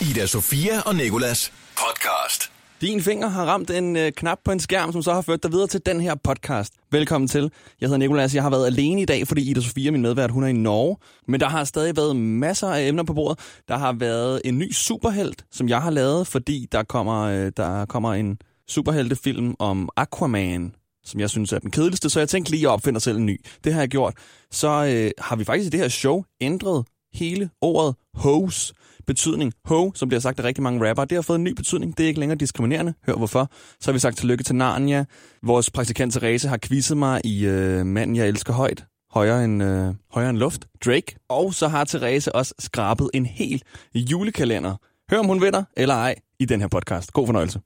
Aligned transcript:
Ida 0.00 0.26
Sofia 0.26 0.80
og 0.80 0.94
Nikolas 0.94 1.52
podcast. 1.76 2.52
Din 2.80 3.02
finger 3.02 3.28
har 3.28 3.44
ramt 3.44 3.70
en 3.70 3.96
øh, 3.96 4.12
knap 4.12 4.38
på 4.44 4.52
en 4.52 4.60
skærm, 4.60 4.92
som 4.92 5.02
så 5.02 5.12
har 5.14 5.22
ført 5.22 5.42
dig 5.42 5.52
videre 5.52 5.66
til 5.66 5.80
den 5.86 6.00
her 6.00 6.14
podcast. 6.14 6.74
Velkommen 6.90 7.28
til. 7.28 7.50
Jeg 7.80 7.86
hedder 7.86 7.98
Nikolas. 7.98 8.34
Jeg 8.34 8.42
har 8.42 8.50
været 8.50 8.66
alene 8.66 9.02
i 9.02 9.04
dag, 9.04 9.28
fordi 9.28 9.50
Ida 9.50 9.60
Sofia, 9.60 9.90
min 9.90 10.02
medvært, 10.02 10.30
hun 10.30 10.42
er 10.42 10.48
i 10.48 10.52
Norge. 10.52 10.96
Men 11.28 11.40
der 11.40 11.48
har 11.48 11.64
stadig 11.64 11.96
været 11.96 12.16
masser 12.16 12.68
af 12.68 12.88
emner 12.88 13.02
på 13.02 13.14
bordet. 13.14 13.38
Der 13.68 13.78
har 13.78 13.92
været 13.92 14.40
en 14.44 14.58
ny 14.58 14.72
superhelt, 14.72 15.44
som 15.52 15.68
jeg 15.68 15.82
har 15.82 15.90
lavet, 15.90 16.26
fordi 16.26 16.66
der 16.72 16.82
kommer, 16.82 17.22
øh, 17.22 17.52
der 17.56 17.86
kommer 17.86 18.14
en 18.14 18.38
superheltefilm 18.68 19.54
om 19.58 19.88
Aquaman, 19.96 20.74
som 21.04 21.20
jeg 21.20 21.30
synes 21.30 21.52
er 21.52 21.58
den 21.58 21.70
kedeligste, 21.70 22.10
så 22.10 22.18
jeg 22.20 22.28
tænkte 22.28 22.50
lige 22.50 22.66
at 22.66 22.72
opfinde 22.72 23.00
selv 23.00 23.16
en 23.18 23.26
ny. 23.26 23.40
Det 23.64 23.72
har 23.72 23.80
jeg 23.80 23.88
gjort. 23.88 24.14
Så 24.50 24.68
øh, 24.68 25.10
har 25.18 25.36
vi 25.36 25.44
faktisk 25.44 25.66
i 25.66 25.70
det 25.70 25.80
her 25.80 25.88
show 25.88 26.24
ændret 26.40 26.84
hele 27.12 27.50
ordet 27.60 27.94
hose 28.14 28.74
betydning. 29.12 29.52
Ho, 29.64 29.92
som 29.94 30.08
bliver 30.08 30.20
sagt 30.20 30.38
af 30.40 30.44
rigtig 30.44 30.62
mange 30.62 30.88
rapper, 30.88 31.04
det 31.04 31.16
har 31.16 31.22
fået 31.22 31.38
en 31.38 31.44
ny 31.44 31.52
betydning. 31.52 31.96
Det 31.96 32.04
er 32.04 32.08
ikke 32.08 32.20
længere 32.20 32.38
diskriminerende. 32.38 32.94
Hør 33.06 33.14
hvorfor. 33.14 33.50
Så 33.80 33.90
har 33.90 33.92
vi 33.92 33.98
sagt 33.98 34.16
tillykke 34.18 34.44
til 34.44 34.54
Narnia. 34.54 35.04
Vores 35.42 35.70
praktikant 35.70 36.12
Therese 36.12 36.48
har 36.48 36.58
quizzet 36.62 36.96
mig 36.96 37.20
i 37.24 37.46
øh, 37.46 37.86
Manden, 37.86 38.16
jeg 38.16 38.28
elsker 38.28 38.52
højt. 38.52 38.84
Højere 39.12 39.44
end, 39.44 39.62
øh, 39.62 39.94
højere 40.12 40.30
end 40.30 40.38
luft. 40.38 40.66
Drake. 40.84 41.16
Og 41.28 41.54
så 41.54 41.68
har 41.68 41.84
Therese 41.84 42.34
også 42.34 42.54
skrabet 42.58 43.10
en 43.14 43.26
hel 43.26 43.62
julekalender. 43.94 44.76
Hør 45.10 45.18
om 45.18 45.26
hun 45.26 45.42
vinder 45.42 45.64
eller 45.76 45.94
ej 45.94 46.14
i 46.40 46.44
den 46.44 46.60
her 46.60 46.68
podcast. 46.68 47.12
God 47.12 47.26
fornøjelse. 47.26 47.60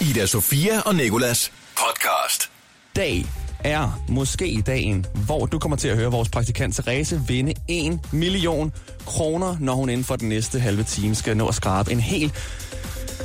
Ida 0.00 0.26
Sofia 0.26 0.80
og 0.80 0.94
Nikolas 0.94 1.52
podcast. 1.76 2.50
dag 2.96 3.45
er 3.66 4.00
måske 4.08 4.62
dagen, 4.66 5.06
hvor 5.14 5.46
du 5.46 5.58
kommer 5.58 5.76
til 5.76 5.88
at 5.88 5.96
høre 5.96 6.10
vores 6.10 6.28
praktikant 6.28 6.74
Therese 6.74 7.20
vinde 7.26 7.54
1 7.68 8.00
million 8.12 8.72
kroner, 9.06 9.56
når 9.60 9.74
hun 9.74 9.88
inden 9.88 10.04
for 10.04 10.16
den 10.16 10.28
næste 10.28 10.60
halve 10.60 10.82
time 10.82 11.14
skal 11.14 11.36
nå 11.36 11.46
at 11.48 11.54
skrabe 11.54 11.92
en 11.92 12.00
helt 12.00 12.32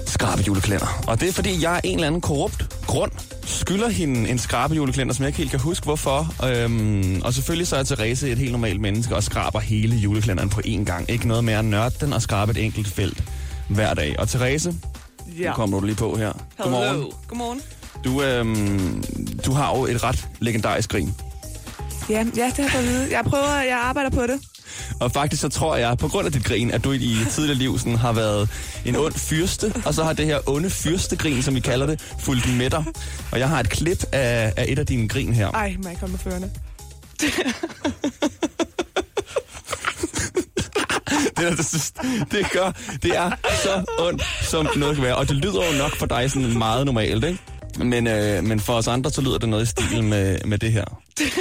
skrabe 0.05 0.41
juleklænder. 0.48 1.04
Og 1.08 1.20
det 1.20 1.30
er 1.30 1.34
fordi, 1.34 1.64
jeg 1.64 1.75
er 1.75 1.81
en 1.84 1.94
eller 1.95 2.08
anden 2.08 2.22
korrupt 2.22 2.75
grund 2.88 3.12
skylder 3.45 3.89
hende 3.89 4.30
en 4.30 4.39
skrabe 4.39 4.75
juleklænder, 4.75 5.14
som 5.14 5.23
jeg 5.23 5.28
ikke 5.30 5.38
helt 5.38 5.52
kan 5.52 5.59
huske 5.59 5.84
hvorfor. 5.84 6.34
Øhm, 6.47 7.22
og 7.25 7.34
selvfølgelig 7.34 7.67
så 7.67 7.75
er 7.75 7.84
Therese 7.84 8.30
et 8.31 8.38
helt 8.38 8.52
normalt 8.52 8.81
menneske 8.81 9.16
og 9.16 9.23
skraber 9.23 9.59
hele 9.59 9.95
juleklænderen 9.95 10.50
på 10.50 10.62
én 10.66 10.84
gang. 10.84 11.09
Ikke 11.09 11.28
noget 11.28 11.44
mere 11.44 11.59
at 11.59 11.66
nørde 11.66 11.95
den 12.02 12.14
og 12.14 12.22
skrabe 12.22 12.52
et 12.52 12.58
enkelt 12.66 12.88
felt 12.88 13.23
hver 13.69 13.94
dag. 13.94 14.19
Og 14.19 14.30
Therese, 14.30 14.73
Ja. 15.39 15.47
nu 15.50 15.53
kommer 15.53 15.80
du 15.80 15.86
lige 15.86 15.95
på 15.95 16.16
her. 16.17 16.31
Godmorgen. 16.58 17.12
Godmorgen. 17.28 17.62
Du, 18.03 18.23
øhm, 18.23 19.03
du 19.45 19.52
har 19.52 19.77
jo 19.77 19.85
et 19.85 20.03
ret 20.03 20.27
legendarisk 20.39 20.89
grin. 20.89 21.13
Ja, 22.09 22.25
ja, 22.35 22.45
det 22.45 22.55
har 22.57 22.63
jeg 22.63 22.71
fået 22.71 22.81
at 22.81 22.88
vide. 22.89 23.07
Jeg 23.11 23.25
prøver, 23.25 23.61
jeg 23.61 23.77
arbejder 23.77 24.09
på 24.09 24.21
det. 24.21 24.39
Og 24.99 25.11
faktisk 25.11 25.41
så 25.41 25.49
tror 25.49 25.75
jeg, 25.75 25.97
på 25.97 26.07
grund 26.07 26.25
af 26.25 26.31
dit 26.31 26.44
grin, 26.44 26.72
at 26.72 26.83
du 26.83 26.91
i 26.91 27.17
tidligere 27.31 27.57
liv 27.57 27.79
sådan, 27.79 27.95
har 27.95 28.13
været 28.13 28.49
en 28.85 28.95
ond 28.95 29.13
fyrste, 29.13 29.73
og 29.85 29.94
så 29.94 30.03
har 30.03 30.13
det 30.13 30.25
her 30.25 30.39
onde 30.49 30.69
fyrstegrin, 30.69 31.41
som 31.44 31.55
vi 31.55 31.59
kalder 31.59 31.85
det, 31.85 32.02
fulgt 32.19 32.57
med 32.57 32.69
dig. 32.69 32.83
Og 33.31 33.39
jeg 33.39 33.49
har 33.49 33.59
et 33.59 33.69
klip 33.69 34.03
af, 34.11 34.53
af 34.57 34.66
et 34.67 34.79
af 34.79 34.85
dine 34.85 35.07
grin 35.07 35.33
her. 35.33 35.52
Ej, 35.52 35.75
må 35.83 35.89
jeg 35.89 35.97
komme 35.99 36.11
med 36.11 36.19
førende. 36.19 36.52
Det, 41.38 41.47
er, 41.47 41.55
det, 41.55 42.31
det, 42.31 42.52
gør, 42.52 42.72
det 43.03 43.17
er 43.17 43.31
så 43.63 43.83
ondt, 43.99 44.23
som 44.41 44.67
noget 44.75 44.95
kan 44.95 45.03
være. 45.03 45.16
Og 45.16 45.29
det 45.29 45.35
lyder 45.35 45.72
jo 45.72 45.77
nok 45.77 45.95
for 45.95 46.05
dig 46.05 46.31
sådan 46.31 46.57
meget 46.57 46.85
normalt, 46.85 47.23
ikke? 47.23 47.39
Men, 47.80 48.08
øh, 48.08 48.44
men 48.44 48.59
for 48.59 48.73
os 48.73 48.88
andre, 48.88 49.11
så 49.11 49.22
lyder 49.22 49.38
det 49.38 49.50
noget 49.50 49.64
i 49.64 49.66
stil 49.66 50.03
med, 50.14 50.38
med 50.45 50.58
det 50.58 50.72
her. 50.72 50.86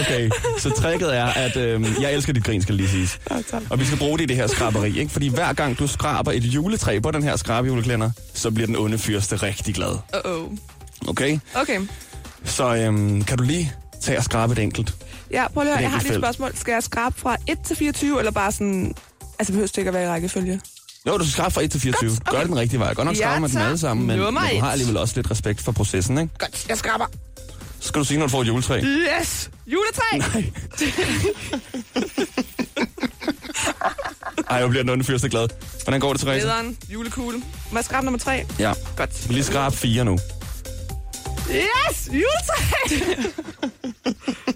Okay, 0.00 0.30
så 0.58 0.70
tricket 0.70 1.16
er, 1.16 1.24
at 1.24 1.56
øh, 1.56 1.86
jeg 2.00 2.14
elsker 2.14 2.32
dit 2.32 2.44
grin, 2.44 2.62
skal 2.62 2.74
lige 2.74 2.88
siges. 2.88 3.20
Og 3.70 3.80
vi 3.80 3.84
skal 3.84 3.98
bruge 3.98 4.18
det 4.18 4.24
i 4.24 4.26
det 4.26 4.36
her 4.36 4.46
skraberi, 4.46 4.98
ikke? 4.98 5.12
Fordi 5.12 5.28
hver 5.28 5.52
gang 5.52 5.78
du 5.78 5.86
skraber 5.86 6.32
et 6.32 6.44
juletræ 6.44 6.98
på 6.98 7.10
den 7.10 7.22
her 7.22 7.36
skrabejuleklænder, 7.36 8.10
så 8.34 8.50
bliver 8.50 8.66
den 8.66 8.76
onde 8.76 8.98
fyrste 8.98 9.36
rigtig 9.36 9.74
glad. 9.74 9.98
Uh-oh. 10.14 10.58
Okay? 11.08 11.38
Okay. 11.54 11.80
Så 12.44 12.74
øhm, 12.76 13.24
kan 13.24 13.38
du 13.38 13.44
lige 13.44 13.72
tage 14.00 14.18
og 14.18 14.24
skrabe 14.24 14.52
et 14.52 14.58
enkelt? 14.58 14.94
Ja, 15.30 15.48
prøv 15.48 15.62
lige 15.62 15.72
at 15.72 15.78
høre. 15.78 15.82
Jeg 15.82 15.90
har 15.90 16.00
lige 16.02 16.12
et 16.12 16.18
spørgsmål. 16.20 16.56
Skal 16.56 16.72
jeg 16.72 16.82
skrabe 16.82 17.20
fra 17.20 17.36
1 17.48 17.58
til 17.60 17.76
24, 17.76 18.18
eller 18.18 18.32
bare 18.32 18.52
sådan... 18.52 18.94
Altså, 19.38 19.52
behøver 19.52 19.66
det 19.66 19.78
ikke 19.78 19.88
at 19.88 19.94
være 19.94 20.04
i 20.04 20.08
rækkefølge? 20.08 20.60
Jo, 21.06 21.18
du 21.18 21.24
skal 21.24 21.32
skrabe 21.32 21.54
fra 21.54 21.62
1 21.62 21.70
til 21.70 21.80
24. 21.80 22.10
Godt, 22.10 22.20
okay. 22.20 22.32
Gør 22.32 22.38
det 22.40 22.48
den 22.48 22.58
rigtige 22.58 22.80
vej. 22.80 22.94
Godt 22.94 23.06
nok 23.06 23.16
skraber 23.16 23.38
man 23.40 23.50
tak. 23.50 23.62
alle 23.62 23.78
sammen, 23.78 24.06
men, 24.06 24.18
men 24.18 24.34
du 24.34 24.40
har 24.60 24.70
alligevel 24.70 24.96
også 24.96 25.16
lidt 25.16 25.30
respekt 25.30 25.60
for 25.60 25.72
processen, 25.72 26.18
ikke? 26.18 26.38
Godt, 26.38 26.66
jeg 26.68 26.78
skraber. 26.78 27.06
Så 27.80 27.88
skal 27.88 27.98
du 27.98 28.04
sige, 28.04 28.18
når 28.18 28.26
du 28.26 28.30
får 28.30 28.40
et 28.42 28.46
juletræ. 28.46 28.80
Yes! 28.80 29.50
Juletræ! 29.66 30.18
Nej. 30.18 30.44
Ej, 34.50 34.56
jeg 34.56 34.68
bliver 34.68 34.82
den 34.82 34.90
onde 34.90 35.04
fyrste 35.04 35.28
glad. 35.28 35.48
Hvordan 35.84 36.00
går 36.00 36.12
det, 36.12 36.20
Therese? 36.20 36.46
Lederen, 36.46 36.78
julekugle. 36.92 37.38
Må 37.70 37.78
jeg 37.78 37.84
skrabe 37.84 38.04
nummer 38.04 38.18
3? 38.18 38.44
Ja. 38.58 38.72
Godt. 38.96 39.10
Kan 39.24 39.32
lige 39.34 39.44
skrabe 39.44 39.76
fire 39.76 40.04
nu. 40.04 40.18
Yes! 41.50 42.08
Juletræ! 42.12 43.22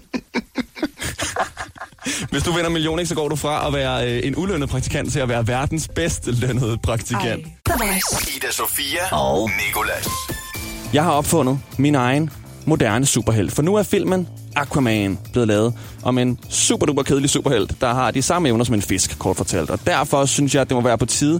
Hvis 2.31 2.43
du 2.43 2.51
vinder 2.51 2.67
en 2.67 2.73
million, 2.73 2.99
ikke, 2.99 3.09
så 3.09 3.15
går 3.15 3.27
du 3.27 3.35
fra 3.35 3.67
at 3.67 3.73
være 3.73 4.11
øh, 4.11 4.27
en 4.27 4.35
ulønnet 4.37 4.69
praktikant 4.69 5.11
til 5.11 5.19
at 5.19 5.29
være 5.29 5.47
verdens 5.47 5.87
bedst 5.95 6.27
lønnede 6.27 6.77
praktikant. 6.77 7.45
Ej. 7.65 7.99
Ida 8.37 8.51
Sofia 8.51 9.15
og 9.15 9.49
Nikolas. 9.67 10.07
Jeg 10.93 11.03
har 11.03 11.11
opfundet 11.11 11.59
min 11.77 11.95
egen 11.95 12.29
moderne 12.65 13.05
superhelt. 13.05 13.51
For 13.51 13.61
nu 13.61 13.75
er 13.75 13.83
filmen 13.83 14.27
Aquaman 14.55 15.19
blevet 15.31 15.47
lavet 15.47 15.73
om 16.03 16.17
en 16.17 16.39
super 16.49 16.85
duper 16.85 17.03
kedelig 17.03 17.29
superhelt, 17.29 17.81
der 17.81 17.93
har 17.93 18.11
de 18.11 18.21
samme 18.21 18.47
evner 18.49 18.63
som 18.63 18.75
en 18.75 18.81
fisk, 18.81 19.19
kort 19.19 19.37
fortalt. 19.37 19.69
Og 19.69 19.79
derfor 19.85 20.25
synes 20.25 20.55
jeg, 20.55 20.61
at 20.61 20.69
det 20.69 20.75
må 20.75 20.81
være 20.81 20.97
på 20.97 21.05
tide 21.05 21.39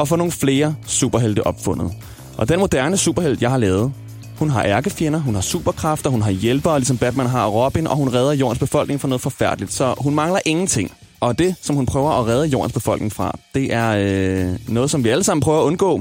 at 0.00 0.08
få 0.08 0.16
nogle 0.16 0.32
flere 0.32 0.74
superhelte 0.86 1.46
opfundet. 1.46 1.92
Og 2.36 2.48
den 2.48 2.58
moderne 2.58 2.96
superhelt, 2.96 3.42
jeg 3.42 3.50
har 3.50 3.58
lavet, 3.58 3.92
hun 4.42 4.50
har 4.50 4.64
ærkefjender, 4.64 5.18
hun 5.18 5.34
har 5.34 5.42
superkræfter, 5.42 6.10
hun 6.10 6.22
har 6.22 6.30
hjælpere, 6.30 6.78
ligesom 6.78 6.98
Batman 6.98 7.26
har 7.26 7.46
Robin, 7.46 7.86
og 7.86 7.96
hun 7.96 8.14
redder 8.14 8.32
jordens 8.32 8.58
befolkning 8.58 9.00
fra 9.00 9.08
noget 9.08 9.20
forfærdeligt. 9.20 9.72
Så 9.72 9.94
hun 9.98 10.14
mangler 10.14 10.40
ingenting. 10.44 10.92
Og 11.20 11.38
det, 11.38 11.54
som 11.62 11.76
hun 11.76 11.86
prøver 11.86 12.10
at 12.10 12.26
redde 12.26 12.46
jordens 12.46 12.72
befolkning 12.72 13.12
fra, 13.12 13.38
det 13.54 13.74
er 13.74 13.90
øh, 13.98 14.58
noget, 14.68 14.90
som 14.90 15.04
vi 15.04 15.08
alle 15.08 15.24
sammen 15.24 15.40
prøver 15.40 15.60
at 15.60 15.64
undgå. 15.64 16.00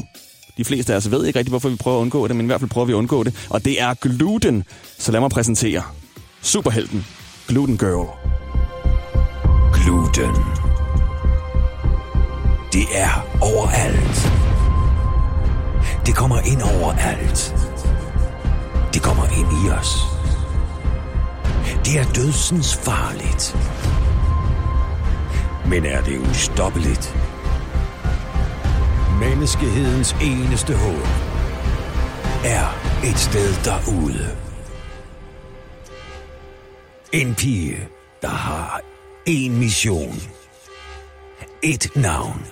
De 0.57 0.65
fleste 0.65 0.93
af 0.93 0.97
os 0.97 1.11
ved 1.11 1.25
ikke 1.25 1.39
rigtig, 1.39 1.49
hvorfor 1.49 1.69
vi 1.69 1.75
prøver 1.75 1.97
at 1.97 2.01
undgå 2.01 2.27
det, 2.27 2.35
men 2.35 2.45
i 2.45 2.47
hvert 2.47 2.59
fald 2.59 2.69
prøver 2.69 2.85
vi 2.85 2.93
at 2.93 2.97
undgå 2.97 3.23
det. 3.23 3.33
Og 3.49 3.65
det 3.65 3.81
er 3.81 3.93
gluten. 3.93 4.63
Så 4.97 5.11
lad 5.11 5.19
mig 5.19 5.29
præsentere 5.29 5.83
superhelten 6.41 7.05
Gluten 7.47 7.77
Girl. 7.77 8.07
Gluten. 9.73 10.35
Det 12.73 12.85
er 12.95 13.27
overalt. 13.41 14.31
Det 16.05 16.15
kommer 16.15 16.39
ind 16.39 16.61
overalt. 16.61 17.70
Det 18.93 19.01
kommer 19.01 19.25
ind 19.25 19.65
i 19.65 19.69
os. 19.69 19.97
Det 21.85 21.99
er 21.99 22.13
dødsens 22.13 22.75
farligt. 22.75 23.57
Men 25.65 25.85
er 25.85 26.01
det 26.01 26.17
ustoppeligt? 26.19 27.15
Menneskehedens 29.19 30.15
eneste 30.21 30.77
håb 30.77 31.07
er 32.45 32.67
et 33.03 33.19
sted 33.19 33.53
derude. 33.63 34.37
En 37.11 37.35
pige, 37.35 37.87
der 38.21 38.27
har 38.27 38.81
en 39.25 39.59
mission. 39.59 40.21
Et 41.63 41.95
navn. 41.95 42.45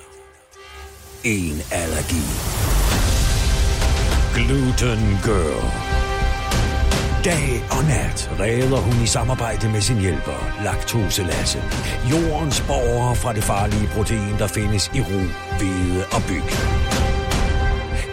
En 1.23 1.61
allergi. 1.71 2.23
Gluten 4.35 5.19
Girl. 5.23 5.98
Dag 7.25 7.63
og 7.71 7.83
nat 7.83 8.31
redder 8.39 8.77
hun 8.77 9.03
i 9.03 9.05
samarbejde 9.05 9.69
med 9.69 9.81
sin 9.81 9.97
hjælper, 9.97 10.63
Laktose 10.63 11.23
Lasse, 11.23 11.63
jordens 12.11 12.61
borgere 12.61 13.15
fra 13.15 13.33
det 13.33 13.43
farlige 13.43 13.87
protein, 13.87 14.33
der 14.39 14.47
findes 14.47 14.91
i 14.93 15.01
ro, 15.01 15.21
hvede 15.57 16.05
og 16.11 16.21
byg. 16.27 16.49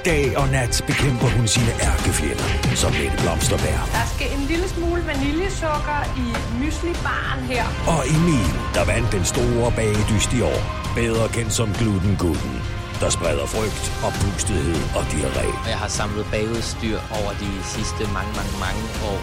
Dag 0.05 0.39
og 0.39 0.49
nat 0.49 0.85
bekæmper 0.87 1.29
hun 1.37 1.47
sine 1.49 1.73
ærkefjender, 1.91 2.49
som 2.75 2.93
Mette 2.93 3.17
Blomsterbær. 3.23 3.81
Der 3.99 4.07
skal 4.15 4.29
en 4.39 4.45
lille 4.53 4.69
smule 4.69 5.03
vaniljesukker 5.07 6.01
i 6.25 6.27
mysli-baren 6.61 7.43
her. 7.53 7.65
Og 7.95 8.03
Emil, 8.15 8.51
der 8.75 8.85
vandt 8.93 9.13
den 9.13 9.25
store 9.25 9.73
bagedyst 9.77 10.33
i 10.39 10.41
år, 10.53 10.61
bedre 10.95 11.29
kendt 11.29 11.53
som 11.53 11.69
Gluten 11.79 12.17
Gutten, 12.23 12.55
der 13.01 13.11
spreder 13.17 13.47
frygt 13.55 13.85
og 14.07 14.13
pustethed 14.23 14.81
og 14.99 15.03
diarré. 15.13 15.69
jeg 15.73 15.79
har 15.83 15.89
samlet 15.89 16.27
bagudstyr 16.33 16.99
over 17.19 17.33
de 17.43 17.51
sidste 17.75 18.03
mange, 18.17 18.33
mange, 18.39 18.55
mange 18.65 18.83
år. 19.11 19.21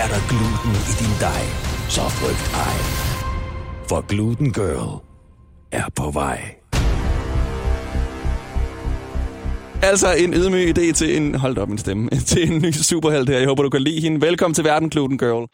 Er 0.00 0.06
der 0.12 0.20
gluten 0.30 0.72
i 0.90 0.92
din 1.00 1.14
dej, 1.26 1.42
så 1.88 2.04
frygt 2.18 2.46
ej. 2.66 2.76
For 3.88 4.00
Gluten 4.00 4.52
Girl 4.52 5.02
er 5.72 5.88
på 5.96 6.10
vej. 6.10 6.54
Altså 9.82 10.14
en 10.14 10.34
ydmyg 10.34 10.78
idé 10.78 10.92
til 10.92 11.16
en... 11.16 11.34
Hold 11.34 11.58
op 11.58 11.68
min 11.68 11.78
stemme. 11.78 12.10
Til 12.30 12.52
en 12.52 12.62
ny 12.62 12.70
superhelt 12.72 13.28
her. 13.28 13.38
Jeg 13.38 13.48
håber, 13.48 13.62
du 13.62 13.70
kan 13.70 13.82
lide 13.82 14.00
hende. 14.00 14.20
Velkommen 14.26 14.54
til 14.54 14.64
verden, 14.64 14.90
Gluten 14.90 15.18
Girl. 15.18 15.46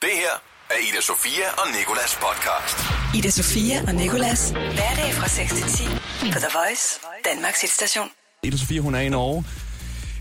Det 0.00 0.10
her 0.14 0.47
er 0.78 0.92
Ida 0.92 1.00
Sofia 1.00 1.46
og 1.58 1.66
Nikolas 1.78 2.18
podcast. 2.24 2.76
Ida 3.16 3.30
Sofia 3.30 3.82
og 3.86 3.94
Nikolas. 3.94 4.50
Hverdag 4.50 5.12
fra 5.14 5.28
6 5.28 5.52
til 5.52 5.62
10 5.62 5.84
på 6.32 6.38
The 6.38 6.48
Voice, 6.58 7.00
Danmarks 7.34 7.60
hitstation. 7.60 8.08
Ida 8.42 8.56
Sofia, 8.56 8.80
hun 8.80 8.94
er 8.94 9.00
i 9.00 9.08
Norge. 9.08 9.44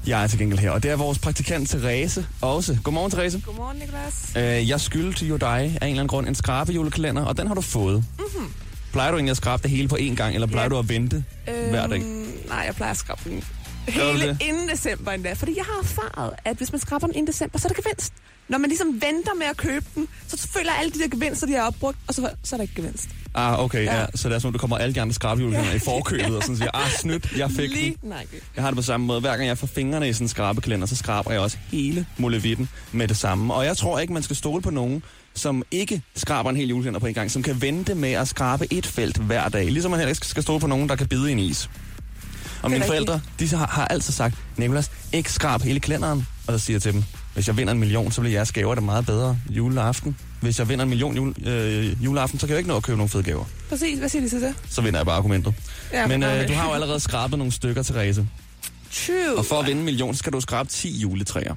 Jeg 0.08 0.24
er 0.24 0.28
til 0.28 0.40
gengæld 0.40 0.60
her, 0.60 0.72
og 0.72 0.84
det 0.84 0.92
er 0.92 0.96
vores 0.96 1.20
praktikant 1.20 1.70
Therese 1.70 2.28
også. 2.42 2.78
Godmorgen, 2.84 3.12
Therese. 3.12 3.42
Godmorgen, 3.46 3.78
Niklas. 3.78 4.32
Øh, 4.38 4.70
jeg 4.70 4.82
skyldte 4.82 5.26
jo 5.26 5.38
dig 5.38 5.48
af 5.50 5.64
en 5.66 5.74
eller 5.74 5.88
anden 5.90 6.08
grund 6.08 6.28
en 6.28 6.36
skrabejulekalender, 6.36 7.26
og 7.26 7.38
den 7.38 7.48
har 7.48 7.54
du 7.56 7.62
fået. 7.62 8.06
Mm-hmm. 8.20 8.54
Plejer 8.92 9.12
du 9.12 9.18
egentlig 9.18 9.32
at 9.32 9.38
skrabe 9.38 9.64
det 9.64 9.72
hele 9.72 9.88
på 9.88 9.96
én 9.96 10.16
gang, 10.16 10.34
eller 10.34 10.48
plejer 10.48 10.64
Ja. 10.66 10.70
du 10.70 10.80
at 10.80 10.90
vente 10.90 11.24
øhm, 11.50 11.70
hver 11.70 11.88
dag? 11.88 12.00
Nej, 12.00 12.64
jeg 12.66 12.76
plejer 12.76 12.92
at 12.92 12.98
skrabe 12.98 13.22
den 13.30 13.44
hele 13.88 14.28
det? 14.28 14.38
inden 14.42 14.70
december 14.70 15.12
endda. 15.12 15.34
Fordi 15.34 15.54
jeg 15.58 15.66
har 15.66 15.80
erfaret, 15.82 16.34
at 16.46 16.58
hvis 16.58 16.72
man 16.72 16.80
skraber 16.80 17.08
den 17.08 17.16
inden 17.16 17.28
december, 17.28 17.60
så 17.60 17.68
er 17.68 17.74
der 17.74 17.82
gevinst. 17.82 18.14
Når 18.50 18.58
man 18.58 18.70
ligesom 18.70 18.88
venter 18.94 19.34
med 19.34 19.46
at 19.46 19.58
købe 19.58 19.86
den, 19.96 20.08
så 20.28 20.48
føler 20.48 20.72
alle 20.72 20.92
de 20.92 21.00
der 21.00 21.08
gevinster, 21.08 21.48
de 21.48 21.54
har 21.54 21.68
opbrugt, 21.68 21.98
og 22.08 22.14
så, 22.14 22.30
så 22.44 22.56
er 22.56 22.58
der 22.58 22.62
ikke 22.62 22.76
gevinst. 22.76 23.10
Ah, 23.34 23.64
okay, 23.64 23.86
ja. 23.86 24.00
Ja. 24.00 24.06
Så 24.16 24.30
det 24.30 24.36
er 24.36 24.40
sådan, 24.40 24.54
du 24.54 24.60
kommer 24.60 24.78
alle 24.78 24.96
de 24.96 25.02
andre 25.02 25.14
skrabejulekalender 25.14 25.72
ja. 25.72 25.76
i 25.76 25.80
forkøbet, 25.80 26.36
og 26.36 26.42
sådan 26.42 26.58
siger, 26.58 26.72
ah, 26.74 26.92
snydt, 26.92 27.38
jeg 27.38 27.52
fik 27.52 27.70
Lige, 27.70 27.98
den. 28.02 28.10
nej, 28.10 28.26
okay. 28.30 28.38
Jeg 28.56 28.64
har 28.64 28.72
det 28.72 28.76
på 28.76 28.82
samme 28.82 29.06
måde. 29.06 29.20
Hver 29.20 29.38
gang 29.38 29.48
jeg 29.48 29.58
får 29.58 29.68
fingrene 29.68 30.10
i 30.10 30.14
sådan 30.14 30.26
en 30.26 30.30
skrabekalender, 30.30 30.88
så 30.88 30.96
skraber 30.96 31.32
jeg 31.32 31.40
også 31.40 31.58
hele 31.72 32.06
mulevitten 32.18 32.70
med 32.92 33.08
det 33.08 33.18
samme. 33.18 33.54
Og 33.54 33.66
jeg 33.66 33.78
tror 33.78 34.00
ikke, 34.00 34.14
man 34.14 34.24
skal 34.24 34.36
stole 34.36 34.62
på 34.62 34.70
nogen, 34.70 35.04
som 35.34 35.64
ikke 35.72 36.02
skraber 36.16 36.50
en 36.50 36.56
hel 36.56 36.70
julekalender 36.70 37.00
på 37.00 37.08
en 37.08 37.14
gang, 37.14 37.32
som 37.32 37.44
kan 37.44 37.62
vente 37.62 37.96
med 37.96 38.12
at 38.12 38.28
skrabe 38.28 38.74
et 38.74 38.86
felt 38.86 39.18
hver 39.18 39.50
dag. 39.50 39.66
Ligesom 39.72 39.92
man 39.92 40.00
heller 40.00 40.10
ikke 40.10 40.28
skal 40.28 40.44
stole 40.44 40.60
på 40.60 40.68
nogen, 40.68 40.90
der 40.90 40.96
kan 40.96 41.08
bide 41.08 41.30
i 41.30 41.32
en 41.32 41.40
is. 41.40 41.70
Og 42.62 42.72
mine 42.72 42.86
forældre, 42.86 43.22
de 43.40 43.48
har, 43.48 43.68
har 43.68 43.86
altid 43.88 44.14
sagt, 44.14 44.36
Nicolas, 44.58 44.92
ikke 45.14 45.32
skrab 45.32 45.62
hele 45.62 45.80
kalenderen. 45.80 46.28
Og 46.48 46.60
så 46.60 46.66
siger 46.66 46.76
jeg 46.76 46.82
til 46.82 46.94
dem, 46.94 47.04
hvis 47.34 47.48
jeg 47.48 47.58
vinder 47.58 47.74
en 47.74 47.80
million, 47.80 48.12
så 48.12 48.22
bliver 48.22 48.34
jeres 48.34 48.52
gaver 48.52 48.76
da 48.76 48.82
meget 48.82 49.06
bedre 49.06 49.38
juleaften. 49.50 50.18
Hvis 50.42 50.60
jeg 50.60 50.70
vinder 50.70 50.84
en 50.84 50.90
million 50.90 51.16
jule, 51.16 51.34
øh, 51.46 52.06
juleaften, 52.06 52.40
så 52.40 52.48
kan 52.48 52.52
jeg 52.54 52.58
ikke 52.60 52.70
nå 52.70 52.78
at 52.78 52.84
købe 52.84 52.98
nogle 52.98 53.10
fede 53.10 53.24
gaver. 53.24 53.46
Præcis, 53.70 54.00
hvad 54.00 54.10
siger 54.10 54.22
de 54.22 54.30
til 54.30 54.42
det? 54.42 54.56
Så 54.70 54.82
vinder 54.82 55.00
jeg 55.00 55.06
bare 55.06 55.16
argumentet. 55.16 55.54
Ja, 55.94 56.08
Men 56.08 56.24
øh, 56.24 56.48
du 56.48 56.54
har 56.54 56.68
jo 56.68 56.74
allerede 56.74 57.00
skrabet 57.00 57.38
nogle 57.38 57.54
stykker, 57.54 57.84
Therese. 57.84 58.28
True. 58.92 59.38
Og 59.38 59.46
for 59.46 59.60
at 59.60 59.66
vinde 59.68 59.80
en 59.80 59.86
million, 59.86 60.14
så 60.14 60.18
skal 60.18 60.34
du 60.34 60.42
skrabe 60.42 60.70
10 60.70 61.00
juletræer. 61.00 61.52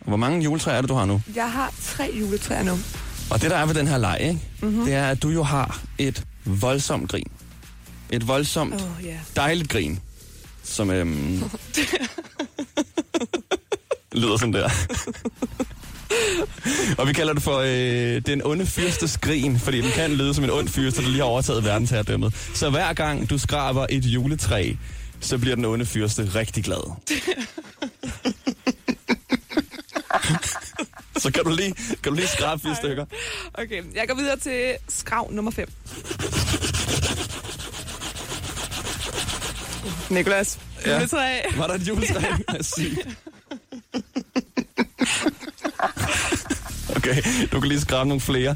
Og 0.00 0.06
hvor 0.08 0.16
mange 0.16 0.42
juletræer 0.44 0.76
er 0.76 0.80
det, 0.80 0.88
du 0.90 0.94
har 0.94 1.04
nu? 1.04 1.22
Jeg 1.34 1.52
har 1.52 1.72
tre 1.82 2.10
juletræer 2.20 2.62
nu. 2.62 2.78
Og 3.30 3.42
det, 3.42 3.50
der 3.50 3.56
er 3.56 3.66
ved 3.66 3.74
den 3.74 3.86
her 3.88 3.98
leg, 3.98 4.18
ikke? 4.20 4.32
Mhm. 4.32 4.70
Mm-hmm. 4.70 4.84
det 4.84 4.94
er, 4.94 5.08
at 5.08 5.22
du 5.22 5.28
jo 5.28 5.42
har 5.42 5.80
et 5.98 6.22
voldsomt 6.44 7.10
grin. 7.10 7.26
Et 8.10 8.28
voldsomt, 8.28 8.74
oh. 8.74 9.04
ja. 9.04 9.16
dejligt 9.36 9.68
grin. 9.68 9.98
Som 10.66 10.90
øhm, 10.90 11.42
lyder 14.12 14.36
sådan 14.36 14.52
der. 14.52 14.70
og 16.98 17.08
vi 17.08 17.12
kalder 17.12 17.32
det 17.32 17.42
for 17.42 17.58
øh, 17.58 18.22
den 18.26 18.42
onde 18.44 18.66
fyrstes 18.66 19.18
grin, 19.18 19.58
fordi 19.58 19.80
den 19.80 19.90
kan 19.90 20.12
lyde 20.12 20.34
som 20.34 20.44
en 20.44 20.50
ond 20.50 20.68
fyrste, 20.68 21.02
der 21.02 21.08
lige 21.08 21.18
har 21.18 21.24
overtaget 21.24 21.64
verdensherredømmet. 21.64 22.34
Så 22.54 22.70
hver 22.70 22.92
gang 22.92 23.30
du 23.30 23.38
skraber 23.38 23.86
et 23.90 24.04
juletræ, 24.04 24.72
så 25.20 25.38
bliver 25.38 25.56
den 25.56 25.64
onde 25.64 25.86
fyrste 25.86 26.30
rigtig 26.34 26.64
glad. 26.64 26.92
så 31.16 31.32
kan 31.32 31.44
du 31.44 31.50
lige, 31.50 31.74
kan 32.02 32.12
du 32.12 32.14
lige 32.14 32.28
skrabe 32.28 32.62
fire 32.62 32.76
stykker. 32.76 33.06
Okay, 33.54 33.82
jeg 33.94 34.08
går 34.08 34.14
videre 34.14 34.36
til 34.36 34.74
skrav 34.88 35.30
nummer 35.32 35.50
5. 35.50 35.68
Nikolas, 40.10 40.58
Ja. 40.86 40.94
juletræ. 40.94 41.40
Var 41.56 41.66
der 41.66 41.74
et 41.74 41.88
juletræ? 41.88 42.20
Sygt. 42.60 43.08
Okay, 46.96 47.22
du 47.52 47.60
kan 47.60 47.68
lige 47.68 47.80
skrabe 47.80 48.08
nogle 48.08 48.20
flere. 48.20 48.54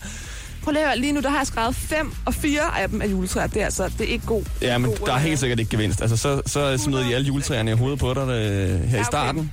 Prøv 0.62 0.72
lige 0.72 0.82
at 0.82 0.88
høre, 0.88 0.98
lige 0.98 1.12
nu 1.12 1.20
der 1.20 1.30
har 1.30 1.36
jeg 1.38 1.46
skrevet 1.46 1.76
5, 1.76 2.12
og 2.26 2.34
4 2.34 2.80
af 2.80 2.88
dem 2.88 3.02
er 3.02 3.06
juletræer. 3.06 3.46
Det 3.46 3.60
er 3.60 3.64
altså, 3.64 3.88
det 3.98 4.00
er 4.08 4.12
ikke 4.12 4.26
god. 4.26 4.44
Ja, 4.62 4.78
men 4.78 4.90
god, 4.90 5.06
der 5.06 5.12
er 5.14 5.18
helt 5.18 5.38
sikkert 5.40 5.58
ikke 5.58 5.70
gevinst. 5.70 6.00
Altså, 6.00 6.16
så, 6.16 6.42
så 6.46 6.78
smider 6.78 7.02
de 7.08 7.14
alle 7.14 7.26
juletræerne 7.26 7.70
i 7.70 7.74
hovedet 7.74 7.98
på 7.98 8.14
dig 8.14 8.20
øh, 8.20 8.28
her 8.28 8.96
i 8.96 9.00
okay. 9.00 9.04
starten. 9.04 9.52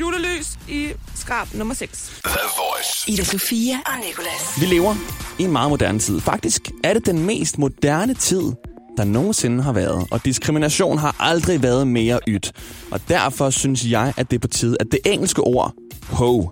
Julelys 0.00 0.58
i 0.68 0.88
skrab 1.14 1.54
nummer 1.54 1.74
6. 1.74 2.12
The 2.24 2.32
Voice. 2.56 3.10
Ida 3.10 3.24
Sofia 3.24 3.74
og 3.86 3.92
Nikolas. 4.06 4.60
Vi 4.60 4.66
lever 4.66 4.94
i 5.38 5.42
en 5.42 5.52
meget 5.52 5.70
moderne 5.70 5.98
tid. 5.98 6.20
Faktisk 6.20 6.70
er 6.84 6.94
det 6.94 7.06
den 7.06 7.18
mest 7.26 7.58
moderne 7.58 8.14
tid, 8.14 8.42
der 8.96 9.04
nogensinde 9.04 9.62
har 9.62 9.72
været. 9.72 10.06
Og 10.10 10.24
diskrimination 10.24 10.98
har 10.98 11.16
aldrig 11.20 11.62
været 11.62 11.86
mere 11.86 12.20
ydt. 12.28 12.52
Og 12.90 13.00
derfor 13.08 13.50
synes 13.50 13.90
jeg, 13.90 14.12
at 14.16 14.30
det 14.30 14.36
er 14.36 14.40
på 14.40 14.48
tide, 14.48 14.76
at 14.80 14.86
det 14.90 15.00
engelske 15.06 15.40
ord, 15.40 15.74
ho, 16.08 16.50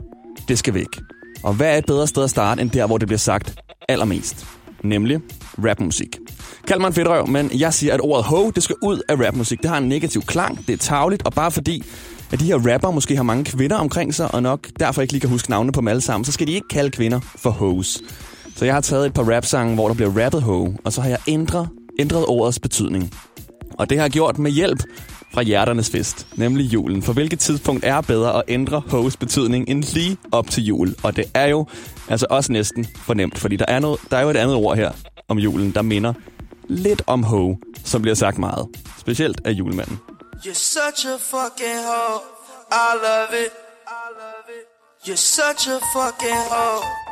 det 0.48 0.58
skal 0.58 0.75
væk. 0.75 1.00
Og 1.42 1.54
hvad 1.54 1.75
er 1.75 1.78
et 1.78 1.87
bedre 1.87 2.06
sted 2.06 2.25
at 2.25 2.31
starte, 2.31 2.62
end 2.62 2.70
der, 2.70 2.87
hvor 2.87 2.98
det 2.98 3.08
bliver 3.08 3.19
sagt 3.19 3.54
allermest? 3.88 4.46
Nemlig 4.84 5.20
rapmusik. 5.64 6.16
Kald 6.66 6.81
mig 6.81 6.87
en 6.87 6.94
fedtrøv, 6.94 7.26
men 7.26 7.50
jeg 7.58 7.75
siger, 7.75 7.94
at 7.94 8.00
ordet 8.00 8.25
ho, 8.25 8.50
det 8.50 8.62
skal 8.62 8.76
ud 8.82 9.00
af 9.08 9.26
rapmusik. 9.26 9.62
Det 9.62 9.70
har 9.70 9.78
en 9.78 9.88
negativ 9.88 10.22
klang, 10.22 10.66
det 10.66 10.72
er 10.72 10.76
tavligt, 10.76 11.26
og 11.26 11.32
bare 11.32 11.50
fordi, 11.50 11.82
at 12.32 12.40
de 12.40 12.44
her 12.44 12.72
rapper 12.72 12.90
måske 12.90 13.16
har 13.16 13.22
mange 13.22 13.44
kvinder 13.44 13.76
omkring 13.76 14.14
sig, 14.14 14.34
og 14.34 14.42
nok 14.42 14.69
derfor 14.81 15.02
ikke 15.02 15.12
lige 15.12 15.20
kan 15.20 15.31
huske 15.31 15.50
navnene 15.50 15.72
på 15.72 15.81
dem 15.81 15.88
alle 15.88 16.00
sammen, 16.00 16.25
så 16.25 16.32
skal 16.32 16.46
de 16.46 16.52
ikke 16.52 16.69
kalde 16.69 16.90
kvinder 16.90 17.20
for 17.37 17.50
hoes. 17.50 18.02
Så 18.56 18.64
jeg 18.64 18.75
har 18.75 18.81
taget 18.81 19.06
et 19.06 19.14
par 19.14 19.37
rap-sange, 19.37 19.75
hvor 19.75 19.88
der 19.88 19.94
bliver 19.94 20.25
rappet 20.25 20.42
ho, 20.42 20.69
og 20.84 20.92
så 20.92 21.00
har 21.00 21.08
jeg 21.08 21.19
ændret, 21.28 21.69
ændret 22.00 22.26
ordets 22.26 22.58
betydning. 22.58 23.14
Og 23.79 23.91
det 23.91 23.99
har 23.99 24.05
jeg 24.05 24.11
gjort 24.11 24.38
med 24.38 24.50
hjælp 24.50 24.82
fra 25.35 25.43
hjerternes 25.43 25.91
fest, 25.91 26.26
nemlig 26.37 26.64
julen. 26.64 27.02
For 27.02 27.12
hvilket 27.12 27.38
tidspunkt 27.38 27.85
er 27.85 28.00
bedre 28.00 28.37
at 28.37 28.43
ændre 28.49 28.82
hoes 28.88 29.17
betydning 29.17 29.69
end 29.69 29.85
lige 29.85 30.17
op 30.32 30.50
til 30.50 30.64
jul? 30.64 30.94
Og 31.02 31.17
det 31.17 31.25
er 31.35 31.47
jo 31.47 31.67
altså 32.08 32.26
også 32.31 32.52
næsten 32.52 32.87
fornemt, 32.97 33.38
fordi 33.38 33.56
der 33.56 33.64
er, 33.69 33.79
noget, 33.79 34.00
der 34.11 34.17
er 34.17 34.23
jo 34.23 34.31
et 34.31 34.37
andet 34.37 34.56
ord 34.56 34.76
her 34.76 34.93
om 35.29 35.38
julen, 35.38 35.70
der 35.75 35.82
minder 35.82 36.12
lidt 36.69 37.02
om 37.06 37.23
ho, 37.23 37.55
som 37.85 38.02
bliver 38.02 38.14
sagt 38.14 38.38
meget. 38.38 38.67
Specielt 38.99 39.41
af 39.44 39.50
julemanden. 39.50 40.00
You're 40.47 40.55
such 40.55 41.06
a 41.06 41.17
fucking 41.17 41.81
hoe. 41.88 42.20
I 42.73 42.91
love 43.06 43.44
it. 43.44 43.52
I 43.87 44.06
love 44.20 44.47
it. 44.58 44.64
You're 45.08 45.17
such 45.17 45.69
a 45.69 45.79
fucking 45.94 46.41
hoe. 46.50 47.09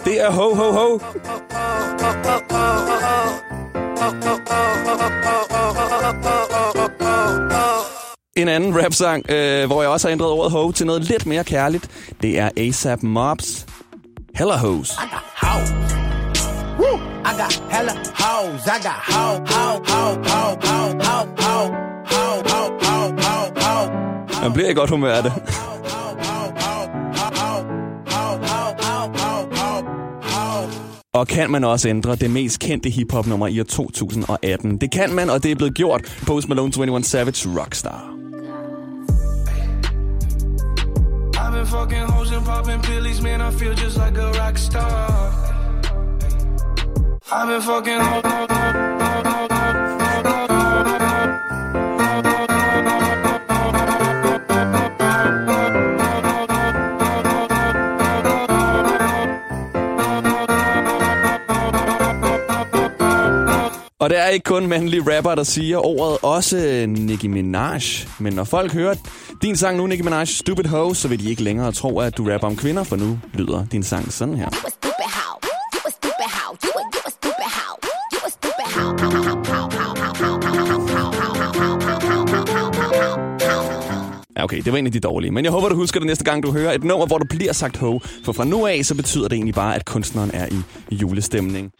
Og 0.00 0.06
det 0.06 0.20
er 0.20 0.30
ho, 0.30 0.54
ho, 0.54 0.72
ho. 0.72 0.98
En 8.36 8.48
anden 8.48 8.84
rapsang, 8.84 9.30
øh, 9.30 9.66
hvor 9.66 9.82
jeg 9.82 9.90
også 9.90 10.08
har 10.08 10.12
ændret 10.12 10.30
ordet 10.30 10.52
ho 10.52 10.72
til 10.72 10.86
noget 10.86 11.02
lidt 11.02 11.26
mere 11.26 11.44
kærligt, 11.44 11.88
det 12.22 12.38
er 12.38 12.50
ASAP 12.56 13.02
Mobs 13.02 13.66
Hella 14.34 14.56
Hoes. 14.56 14.90
I 14.90 14.94
got 17.38 17.62
hella 17.70 17.92
hoes. 18.14 18.66
I 18.66 18.78
got 18.82 18.92
hoe, 19.14 19.38
hoe, 19.52 19.80
hoe, 19.88 20.14
hoe, 20.28 20.56
hoe, 20.66 20.94
hoe, 21.04 21.26
hoe, 21.42 21.66
hoe, 22.10 22.38
hoe, 22.84 23.08
hoe, 23.22 23.46
hoe. 23.62 23.86
Man 24.42 24.52
bliver 24.52 24.70
i 24.70 24.74
godt 24.74 24.90
humør 24.90 25.14
af 25.14 25.22
det. 25.22 25.32
Og 31.20 31.28
kan 31.28 31.50
man 31.50 31.64
også 31.64 31.88
ændre 31.88 32.16
det 32.16 32.30
mest 32.30 32.58
kendte 32.60 32.90
hiphop-nummer 32.90 33.46
i 33.46 33.60
år 33.60 33.64
2018? 33.64 34.76
Det 34.80 34.90
kan 34.92 35.14
man, 35.14 35.30
og 35.30 35.42
det 35.42 35.50
er 35.50 35.54
blevet 35.54 35.74
gjort. 35.74 36.22
Post 36.26 36.48
Malone 36.48 36.72
21 36.72 37.04
Savage 37.04 37.60
Rockstar. 37.60 38.04
I've 41.36 41.52
been 41.52 41.66
fucking 41.66 42.06
hoes 42.12 42.32
and 42.32 42.44
popping 42.44 42.82
pillies, 42.82 43.22
man. 43.22 43.40
I 43.40 43.50
feel 43.50 43.74
just 43.84 43.96
like 43.96 44.18
a 44.18 44.30
rock 44.40 44.58
star. 44.58 45.10
I've 47.32 47.48
been 47.48 47.62
fucking 47.62 48.00
hoes. 48.00 49.59
Og 64.10 64.14
det 64.14 64.22
er 64.22 64.28
ikke 64.28 64.44
kun 64.44 64.66
mandlige 64.66 65.16
rapper, 65.16 65.34
der 65.34 65.42
siger 65.42 65.86
ordet, 65.86 66.18
også 66.22 66.84
Nicki 66.88 67.26
Minaj. 67.26 67.80
Men 68.18 68.32
når 68.32 68.44
folk 68.44 68.72
hører 68.72 68.94
din 69.42 69.56
sang 69.56 69.76
nu, 69.76 69.86
Nicki 69.86 70.02
Minaj, 70.02 70.24
Stupid 70.24 70.64
Ho, 70.64 70.94
så 70.94 71.08
vil 71.08 71.20
de 71.20 71.30
ikke 71.30 71.42
længere 71.42 71.72
tro, 71.72 71.98
at 71.98 72.16
du 72.16 72.30
rapper 72.30 72.46
om 72.46 72.56
kvinder, 72.56 72.84
for 72.84 72.96
nu 72.96 73.18
lyder 73.34 73.66
din 73.72 73.82
sang 73.82 74.12
sådan 74.12 74.34
her. 74.34 74.48
Ja, 84.36 84.44
okay, 84.44 84.62
det 84.62 84.72
var 84.72 84.78
en 84.78 84.86
af 84.86 84.92
de 84.92 85.00
dårlige. 85.00 85.30
Men 85.30 85.44
jeg 85.44 85.52
håber, 85.52 85.68
du 85.68 85.74
husker 85.74 86.00
det 86.00 86.06
næste 86.06 86.24
gang, 86.24 86.42
du 86.42 86.52
hører 86.52 86.72
et 86.72 86.84
nummer, 86.84 87.06
hvor 87.06 87.18
du 87.18 87.26
bliver 87.30 87.52
sagt 87.52 87.76
ho. 87.76 87.98
For 88.24 88.32
fra 88.32 88.44
nu 88.44 88.66
af, 88.66 88.84
så 88.84 88.94
betyder 88.94 89.28
det 89.28 89.32
egentlig 89.32 89.54
bare, 89.54 89.74
at 89.74 89.84
kunstneren 89.84 90.30
er 90.34 90.46
i 90.90 90.94
julestemning. 90.94 91.72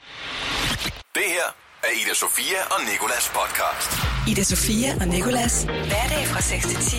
Er 2.11 2.15
Ida 2.15 2.19
Sofia 2.19 2.57
og 2.71 2.81
Nikolas 2.93 3.33
podcast. 3.35 3.91
Ida 4.29 4.43
Sofia 4.43 4.95
og 5.01 5.09
Nikolas. 5.09 5.63
Hverdag 5.65 6.27
fra 6.27 6.41
6 6.41 6.67
til 6.67 6.77
10 6.77 6.97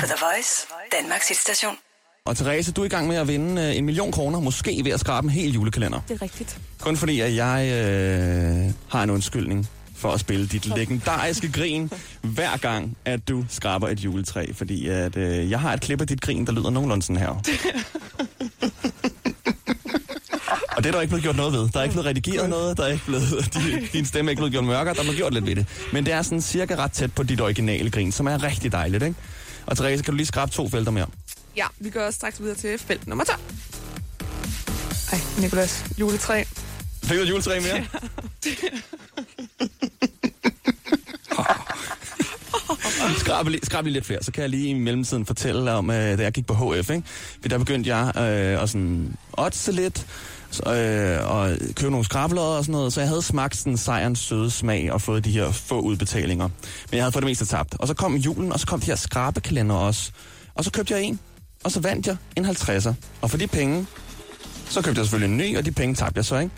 på 0.00 0.06
The 0.06 0.14
Voice, 0.20 0.66
Danmarks 1.00 1.28
hitstation. 1.28 1.76
Og 2.24 2.36
Therese, 2.36 2.72
du 2.72 2.80
er 2.80 2.84
i 2.84 2.88
gang 2.88 3.08
med 3.08 3.16
at 3.16 3.28
vinde 3.28 3.62
øh, 3.62 3.76
en 3.76 3.84
million 3.84 4.12
kroner, 4.12 4.40
måske 4.40 4.80
ved 4.84 4.92
at 4.92 5.00
skrabe 5.00 5.24
en 5.24 5.30
hel 5.30 5.52
julekalender. 5.52 6.00
Det 6.08 6.14
er 6.14 6.22
rigtigt. 6.22 6.58
Kun 6.80 6.96
fordi, 6.96 7.20
at 7.20 7.34
jeg 7.36 7.68
øh, 7.68 8.72
har 8.88 9.02
en 9.02 9.10
undskyldning 9.10 9.68
for 9.96 10.12
at 10.12 10.20
spille 10.20 10.46
dit 10.46 10.66
legendariske 10.66 11.52
grin, 11.58 11.90
hver 12.22 12.56
gang, 12.56 12.96
at 13.04 13.28
du 13.28 13.44
skraber 13.48 13.88
et 13.88 14.00
juletræ. 14.00 14.46
Fordi 14.52 14.88
at, 14.88 15.16
øh, 15.16 15.50
jeg 15.50 15.60
har 15.60 15.72
et 15.72 15.80
klip 15.80 16.00
af 16.00 16.06
dit 16.06 16.20
grin, 16.20 16.46
der 16.46 16.52
lyder 16.52 16.70
nogenlunde 16.70 17.02
sådan 17.02 17.20
her. 17.20 17.42
Og 20.84 20.86
det 20.86 20.94
er 20.94 20.98
der 20.98 21.02
ikke 21.02 21.10
blevet 21.10 21.22
gjort 21.22 21.36
noget 21.36 21.52
ved. 21.52 21.68
Der 21.68 21.78
er 21.78 21.82
ikke 21.82 21.92
blevet 21.92 22.06
redigeret 22.06 22.50
noget, 22.50 22.76
der 22.76 22.84
er 22.84 22.88
ikke 22.92 23.04
blevet, 23.04 23.48
din, 23.54 23.88
din 23.92 24.04
stemme 24.04 24.28
er 24.28 24.30
ikke 24.30 24.40
blevet 24.40 24.52
gjort 24.52 24.64
mørkere, 24.64 24.94
der 24.94 25.00
er 25.00 25.04
blevet 25.04 25.16
gjort 25.16 25.32
lidt 25.32 25.46
ved 25.46 25.56
det. 25.56 25.66
Men 25.92 26.06
det 26.06 26.12
er 26.12 26.22
sådan 26.22 26.40
cirka 26.40 26.74
ret 26.76 26.92
tæt 26.92 27.12
på 27.12 27.22
dit 27.22 27.40
originale 27.40 27.90
grin, 27.90 28.12
som 28.12 28.26
er 28.26 28.42
rigtig 28.42 28.72
dejligt, 28.72 29.02
ikke? 29.02 29.16
Og 29.66 29.76
Therese, 29.76 30.02
kan 30.02 30.12
du 30.12 30.16
lige 30.16 30.26
skrabe 30.26 30.52
to 30.52 30.68
felter 30.68 30.92
mere? 30.92 31.06
Ja, 31.56 31.66
vi 31.78 31.90
går 31.90 32.10
straks 32.10 32.40
videre 32.40 32.54
til 32.56 32.78
felt 32.78 33.06
nummer 33.06 33.24
2. 33.24 33.32
Ej, 35.12 35.18
Nikolas, 35.38 35.84
juletræ. 35.98 36.44
Fik 37.04 37.16
du 37.18 37.22
et 37.22 37.28
juletræ 37.28 37.60
mere? 37.60 37.86
Skrab 43.18 43.46
lige, 43.48 43.60
skrab 43.62 43.84
lige 43.84 43.92
lidt 43.92 44.06
flere, 44.06 44.22
så 44.22 44.32
kan 44.32 44.42
jeg 44.42 44.50
lige 44.50 44.68
i 44.68 44.72
mellemtiden 44.72 45.26
fortælle 45.26 45.72
om, 45.72 45.90
øh, 45.90 46.18
da 46.18 46.22
jeg 46.22 46.32
gik 46.32 46.46
på 46.46 46.54
HF, 46.54 46.90
ikke? 46.90 47.02
Der 47.50 47.58
begyndte 47.58 47.96
jeg 47.96 48.12
øh, 48.16 48.62
at 48.62 48.70
sådan 48.70 49.16
oddse 49.32 49.72
lidt, 49.72 50.06
så, 50.54 50.74
øh, 50.74 51.30
og 51.30 51.56
købe 51.76 51.90
nogle 51.90 52.04
skrabelodder 52.04 52.56
og 52.56 52.64
sådan 52.64 52.72
noget, 52.72 52.92
så 52.92 53.00
jeg 53.00 53.08
havde 53.08 53.22
smagt 53.22 53.56
sådan 53.56 53.76
sejrens 53.76 54.18
søde 54.18 54.50
smag 54.50 54.92
og 54.92 55.02
fået 55.02 55.24
de 55.24 55.30
her 55.30 55.52
få 55.52 55.80
udbetalinger. 55.80 56.48
Men 56.90 56.96
jeg 56.96 57.02
havde 57.02 57.12
fået 57.12 57.22
det 57.22 57.30
meste 57.30 57.46
tabt. 57.46 57.74
Og 57.78 57.88
så 57.88 57.94
kom 57.94 58.16
julen, 58.16 58.52
og 58.52 58.60
så 58.60 58.66
kom 58.66 58.80
de 58.80 58.86
her 58.86 58.96
skrabekalender 58.96 59.76
også. 59.76 60.10
Og 60.54 60.64
så 60.64 60.70
købte 60.70 60.94
jeg 60.94 61.02
en, 61.02 61.20
og 61.64 61.70
så 61.70 61.80
vandt 61.80 62.06
jeg 62.06 62.16
en 62.36 62.46
50'er. 62.46 62.92
Og 63.20 63.30
for 63.30 63.38
de 63.38 63.46
penge, 63.46 63.86
så 64.68 64.82
købte 64.82 64.98
jeg 64.98 65.06
selvfølgelig 65.06 65.32
en 65.32 65.38
ny, 65.38 65.58
og 65.58 65.64
de 65.64 65.72
penge 65.72 65.94
tabte 65.94 66.18
jeg 66.18 66.24
så, 66.24 66.38
ikke? 66.38 66.54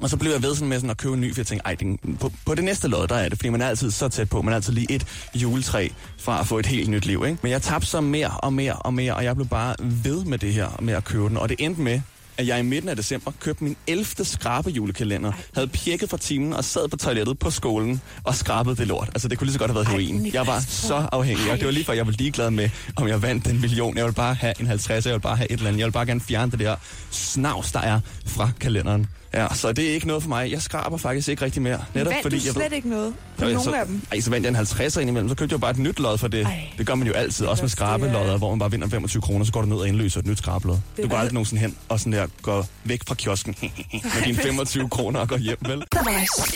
Og 0.00 0.10
så 0.10 0.16
blev 0.16 0.32
jeg 0.32 0.42
ved 0.42 0.54
sådan 0.54 0.68
med 0.68 0.76
sådan 0.76 0.90
at 0.90 0.96
købe 0.96 1.14
en 1.14 1.20
ny, 1.20 1.34
for 1.34 1.40
jeg 1.40 1.46
tænkte, 1.46 1.66
ej, 1.66 1.74
den, 1.74 2.16
på, 2.20 2.32
på 2.46 2.54
det 2.54 2.64
næste 2.64 2.88
lod, 2.88 3.08
der 3.08 3.14
er 3.14 3.28
det, 3.28 3.38
fordi 3.38 3.48
man 3.48 3.62
er 3.62 3.68
altid 3.68 3.90
så 3.90 4.08
tæt 4.08 4.30
på, 4.30 4.42
man 4.42 4.52
er 4.52 4.56
altid 4.56 4.72
lige 4.72 4.92
et 4.92 5.06
juletræ 5.34 5.88
fra 6.18 6.40
at 6.40 6.46
få 6.46 6.58
et 6.58 6.66
helt 6.66 6.90
nyt 6.90 7.06
liv, 7.06 7.24
ikke? 7.26 7.38
Men 7.42 7.52
jeg 7.52 7.62
tabte 7.62 7.86
så 7.86 8.00
mere 8.00 8.30
og 8.30 8.52
mere 8.52 8.72
og 8.72 8.94
mere, 8.94 9.14
og 9.14 9.24
jeg 9.24 9.36
blev 9.36 9.48
bare 9.48 9.74
ved 9.80 10.24
med 10.24 10.38
det 10.38 10.52
her, 10.52 10.68
med 10.82 10.94
at 10.94 11.04
købe 11.04 11.28
den, 11.28 11.36
og 11.36 11.48
det 11.48 11.56
endte 11.60 11.80
med, 11.80 12.00
at 12.40 12.46
jeg 12.46 12.58
i 12.58 12.62
midten 12.62 12.88
af 12.88 12.96
december 12.96 13.32
købte 13.40 13.64
min 13.64 13.76
11. 13.86 14.06
skrabe 14.24 14.70
julekalender, 14.70 15.32
havde 15.54 15.66
pjekket 15.68 16.10
fra 16.10 16.16
timen 16.16 16.52
og 16.52 16.64
sad 16.64 16.88
på 16.88 16.96
toilettet 16.96 17.38
på 17.38 17.50
skolen 17.50 18.00
og 18.24 18.34
skrabede 18.34 18.76
det 18.76 18.86
lort. 18.86 19.08
Altså, 19.08 19.28
det 19.28 19.38
kunne 19.38 19.46
lige 19.46 19.52
så 19.52 19.58
godt 19.58 19.70
have 19.70 19.74
været 19.74 19.88
heroin. 19.88 20.30
Jeg 20.34 20.46
var 20.46 20.60
så 20.68 20.94
afhængig, 21.12 21.50
og 21.52 21.56
det 21.58 21.66
var 21.66 21.72
lige 21.72 21.84
før, 21.84 21.92
jeg 21.92 22.06
var 22.06 22.12
ligeglad 22.12 22.50
med, 22.50 22.70
om 22.96 23.08
jeg 23.08 23.22
vandt 23.22 23.44
den 23.44 23.60
million. 23.60 23.96
Jeg 23.96 24.04
ville 24.04 24.14
bare 24.14 24.34
have 24.34 24.54
en 24.60 24.66
50, 24.66 25.06
jeg 25.06 25.12
ville 25.12 25.20
bare 25.22 25.36
have 25.36 25.50
et 25.52 25.56
eller 25.56 25.68
andet. 25.68 25.78
Jeg 25.78 25.84
ville 25.86 25.92
bare 25.92 26.06
gerne 26.06 26.20
fjerne 26.20 26.50
det 26.50 26.60
der 26.60 26.76
snavs, 27.10 27.72
der 27.72 27.80
er 27.80 28.00
fra 28.26 28.50
kalenderen. 28.60 29.06
Ja, 29.34 29.46
så 29.54 29.72
det 29.72 29.90
er 29.90 29.94
ikke 29.94 30.06
noget 30.06 30.22
for 30.22 30.28
mig. 30.28 30.50
Jeg 30.50 30.62
skraber 30.62 30.96
faktisk 30.96 31.28
ikke 31.28 31.44
rigtig 31.44 31.62
mere. 31.62 31.84
Netop 31.94 32.10
Vandt 32.10 32.22
fordi 32.22 32.38
du 32.38 32.42
jeg 32.44 32.54
slet 32.54 32.72
ikke 32.72 32.88
noget 32.88 33.14
på 33.38 33.44
Ja, 33.46 33.52
nogen 33.52 33.74
af 33.74 33.86
dem? 33.86 34.02
Ej, 34.12 34.20
så 34.20 34.30
vandt 34.30 34.46
jeg 34.46 34.50
en 34.50 34.56
50'er 34.66 35.00
indimellem. 35.00 35.28
Så 35.28 35.34
købte 35.34 35.52
jeg 35.52 35.60
bare 35.60 35.70
et 35.70 35.78
nyt 35.78 35.98
lod 36.00 36.18
for 36.18 36.28
det. 36.28 36.46
Ej. 36.46 36.68
det 36.78 36.86
gør 36.86 36.94
man 36.94 37.06
jo 37.06 37.12
altid, 37.12 37.46
også 37.46 37.62
med 37.62 37.68
er- 37.68 37.70
skrabelodder, 37.70 38.38
hvor 38.38 38.50
man 38.50 38.58
bare 38.58 38.70
vinder 38.70 38.88
25 38.88 39.22
kroner, 39.22 39.44
så 39.44 39.52
går 39.52 39.60
du 39.60 39.66
ned 39.68 39.76
og 39.76 39.88
indløser 39.88 40.20
et 40.20 40.26
nyt 40.26 40.38
skrabelod. 40.38 40.76
Du 41.02 41.08
går 41.08 41.16
aldrig 41.16 41.34
nogensinde 41.34 41.60
hen 41.62 41.76
og 41.88 41.98
sådan 42.00 42.12
der 42.12 42.26
går 42.42 42.66
væk 42.84 43.00
fra 43.08 43.14
kiosken 43.14 43.54
med 43.92 44.24
dine 44.24 44.38
25 44.48 44.88
kroner 44.88 45.20
og 45.20 45.28
går 45.28 45.36
hjem, 45.36 45.58
vel? 45.60 45.84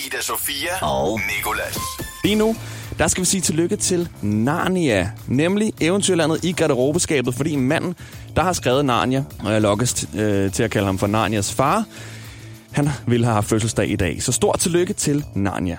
Ida 0.06 0.22
Sofia 0.22 0.84
og 0.86 1.20
Nikolas. 1.36 1.78
Lige 2.24 2.34
nu, 2.36 2.56
der 2.98 3.08
skal 3.08 3.20
vi 3.20 3.26
sige 3.26 3.40
tillykke 3.40 3.76
til 3.76 4.08
Narnia, 4.22 5.10
nemlig 5.26 5.72
eventyrlandet 5.80 6.44
i 6.44 6.52
garderobeskabet, 6.52 7.34
fordi 7.34 7.56
manden, 7.56 7.94
der 8.36 8.42
har 8.42 8.52
skrevet 8.52 8.84
Narnia, 8.84 9.24
og 9.38 9.52
jeg 9.52 9.60
lokkes 9.62 10.06
øh, 10.14 10.52
til 10.52 10.62
at 10.62 10.70
kalde 10.70 10.86
ham 10.86 10.98
for 10.98 11.06
Narnias 11.06 11.52
far, 11.52 11.84
han 12.72 12.88
ville 13.06 13.26
have 13.26 13.34
haft 13.34 13.48
fødselsdag 13.48 13.90
i 13.90 13.96
dag. 13.96 14.22
Så 14.22 14.32
stort 14.32 14.58
tillykke 14.60 14.92
til 14.92 15.24
Narnia. 15.34 15.76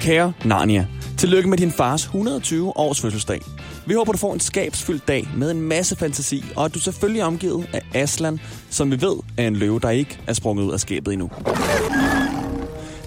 Kære 0.00 0.32
Narnia, 0.44 0.86
tillykke 1.18 1.48
med 1.48 1.58
din 1.58 1.72
fars 1.72 2.02
120 2.04 2.76
års 2.76 3.00
fødselsdag. 3.00 3.40
Vi 3.86 3.94
håber, 3.94 4.12
du 4.12 4.18
får 4.18 4.34
en 4.34 4.40
skabsfyldt 4.40 5.08
dag 5.08 5.28
med 5.36 5.50
en 5.50 5.60
masse 5.60 5.96
fantasi, 5.96 6.44
og 6.56 6.64
at 6.64 6.74
du 6.74 6.80
selvfølgelig 6.80 7.20
er 7.20 7.24
omgivet 7.24 7.68
af 7.72 7.82
Aslan, 7.94 8.40
som 8.70 8.90
vi 8.90 9.00
ved 9.00 9.16
er 9.36 9.46
en 9.46 9.56
løve, 9.56 9.80
der 9.80 9.90
ikke 9.90 10.20
er 10.26 10.32
sprunget 10.32 10.64
ud 10.64 10.72
af 10.72 10.80
skabet 10.80 11.12
endnu. 11.12 11.30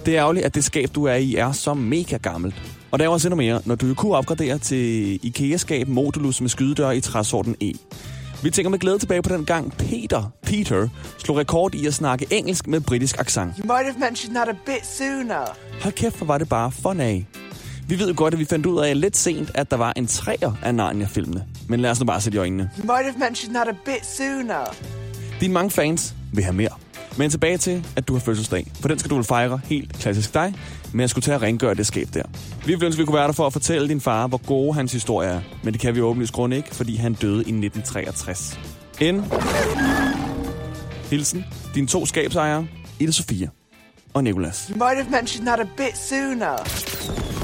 Det 0.06 0.16
er 0.16 0.22
ærgerligt, 0.22 0.46
at 0.46 0.56
det 0.56 0.64
skab, 0.64 0.90
du 0.96 1.04
er 1.04 1.14
i, 1.16 1.36
er 1.36 1.52
så 1.52 1.74
mega 1.74 2.18
gammelt. 2.18 2.56
Og 2.92 3.00
der 3.00 3.06
er 3.06 3.10
også 3.10 3.28
endnu 3.28 3.36
mere, 3.36 3.62
når 3.66 3.76
du 3.76 3.94
kunne 3.94 4.16
opgradere 4.16 4.58
til 4.58 5.20
IKEA-skab 5.26 5.88
Modulus 5.88 6.42
med 6.42 6.50
skydedør 6.50 6.92
i 6.92 7.02
træsorten 7.02 7.56
E. 7.62 7.74
Vi 8.44 8.52
tænker 8.52 8.70
med 8.70 8.80
glæde 8.80 9.00
tilbage 9.00 9.22
på 9.22 9.30
den 9.30 9.46
gang 9.46 9.74
Peter, 9.78 10.32
Peter, 10.44 10.88
slog 11.18 11.38
rekord 11.38 11.76
i 11.76 11.88
at 11.88 11.94
snakke 11.94 12.28
engelsk 12.32 12.68
med 12.68 12.82
britisk 12.82 13.20
accent. 13.20 13.54
You 13.58 13.66
might 13.66 13.86
have 13.86 14.00
mentioned 14.00 14.36
that 14.36 14.50
a 14.50 14.58
bit 14.66 14.88
sooner. 14.98 15.58
Hold 15.82 15.94
kæft, 15.94 16.18
hvor 16.18 16.26
var 16.26 16.38
det 16.38 16.50
bare 16.50 16.72
fun 16.72 17.00
af. 17.00 17.26
Vi 17.88 18.00
ved 18.00 18.08
jo 18.08 18.14
godt, 18.18 18.34
at 18.34 18.40
vi 18.40 18.46
fandt 18.46 18.66
ud 18.66 18.80
af 18.84 19.02
lidt 19.02 19.18
sent, 19.18 19.52
at 19.54 19.72
der 19.72 19.78
var 19.78 19.94
en 19.96 20.08
træer 20.08 20.52
af 20.64 20.76
Narnia-filmene. 20.76 21.46
Men 21.68 21.80
lad 21.80 21.92
os 21.92 22.00
nu 22.00 22.06
bare 22.06 22.22
sætte 22.22 22.36
i 22.36 22.40
øjnene. 22.40 22.70
You 22.80 22.86
might 22.86 23.06
have 23.06 23.20
mentioned 23.20 23.56
that 23.56 23.68
a 23.68 23.74
bit 23.86 24.06
sooner. 24.18 24.76
Dine 25.40 25.54
mange 25.54 25.72
fans 25.72 26.14
vil 26.34 26.44
have 26.44 26.54
mere. 26.56 26.70
Men 27.18 27.30
tilbage 27.30 27.58
til, 27.58 27.86
at 27.96 28.08
du 28.08 28.14
har 28.14 28.20
fødselsdag. 28.20 28.72
For 28.82 28.88
den 28.88 29.00
skal 29.00 29.10
du 29.10 29.16
vel 29.16 29.24
fejre 29.24 29.60
helt 29.64 29.94
klassisk 29.94 30.34
dig, 30.34 30.54
med 30.94 31.04
at 31.04 31.10
skulle 31.10 31.24
tage 31.24 31.36
at 31.36 31.42
rengøre 31.42 31.74
det 31.74 31.88
skab 31.88 32.08
der. 32.14 32.24
Vi 32.66 32.72
ville 32.72 32.86
ønske, 32.86 33.00
vi 33.00 33.06
kunne 33.06 33.16
være 33.16 33.28
der 33.28 33.34
for 33.34 33.48
at 33.48 33.54
fortælle 33.54 33.90
din 33.90 34.02
far, 34.02 34.28
hvor 34.28 34.42
gode 34.48 34.74
hans 34.74 34.92
historie 34.92 35.30
er. 35.30 35.42
Men 35.64 35.74
det 35.74 35.82
kan 35.82 35.96
vi 35.96 36.02
åbenlyst 36.02 36.34
grund 36.34 36.54
ikke, 36.54 36.76
fordi 36.76 36.96
han 36.96 37.14
døde 37.14 37.36
i 37.36 37.40
1963. 37.40 38.60
En 39.00 39.24
hilsen, 41.10 41.46
dine 41.76 41.88
to 41.88 42.06
skabsejere, 42.06 42.68
Ida 43.00 43.12
Sofia 43.12 43.48
og 44.14 44.24
Nikolas. 44.24 44.68
You 44.72 44.78
might 44.78 44.98
have 45.04 45.12
mentioned 45.12 45.48
that 45.48 45.60
a 45.60 45.68
bit 45.78 45.98
sooner. 45.98 47.35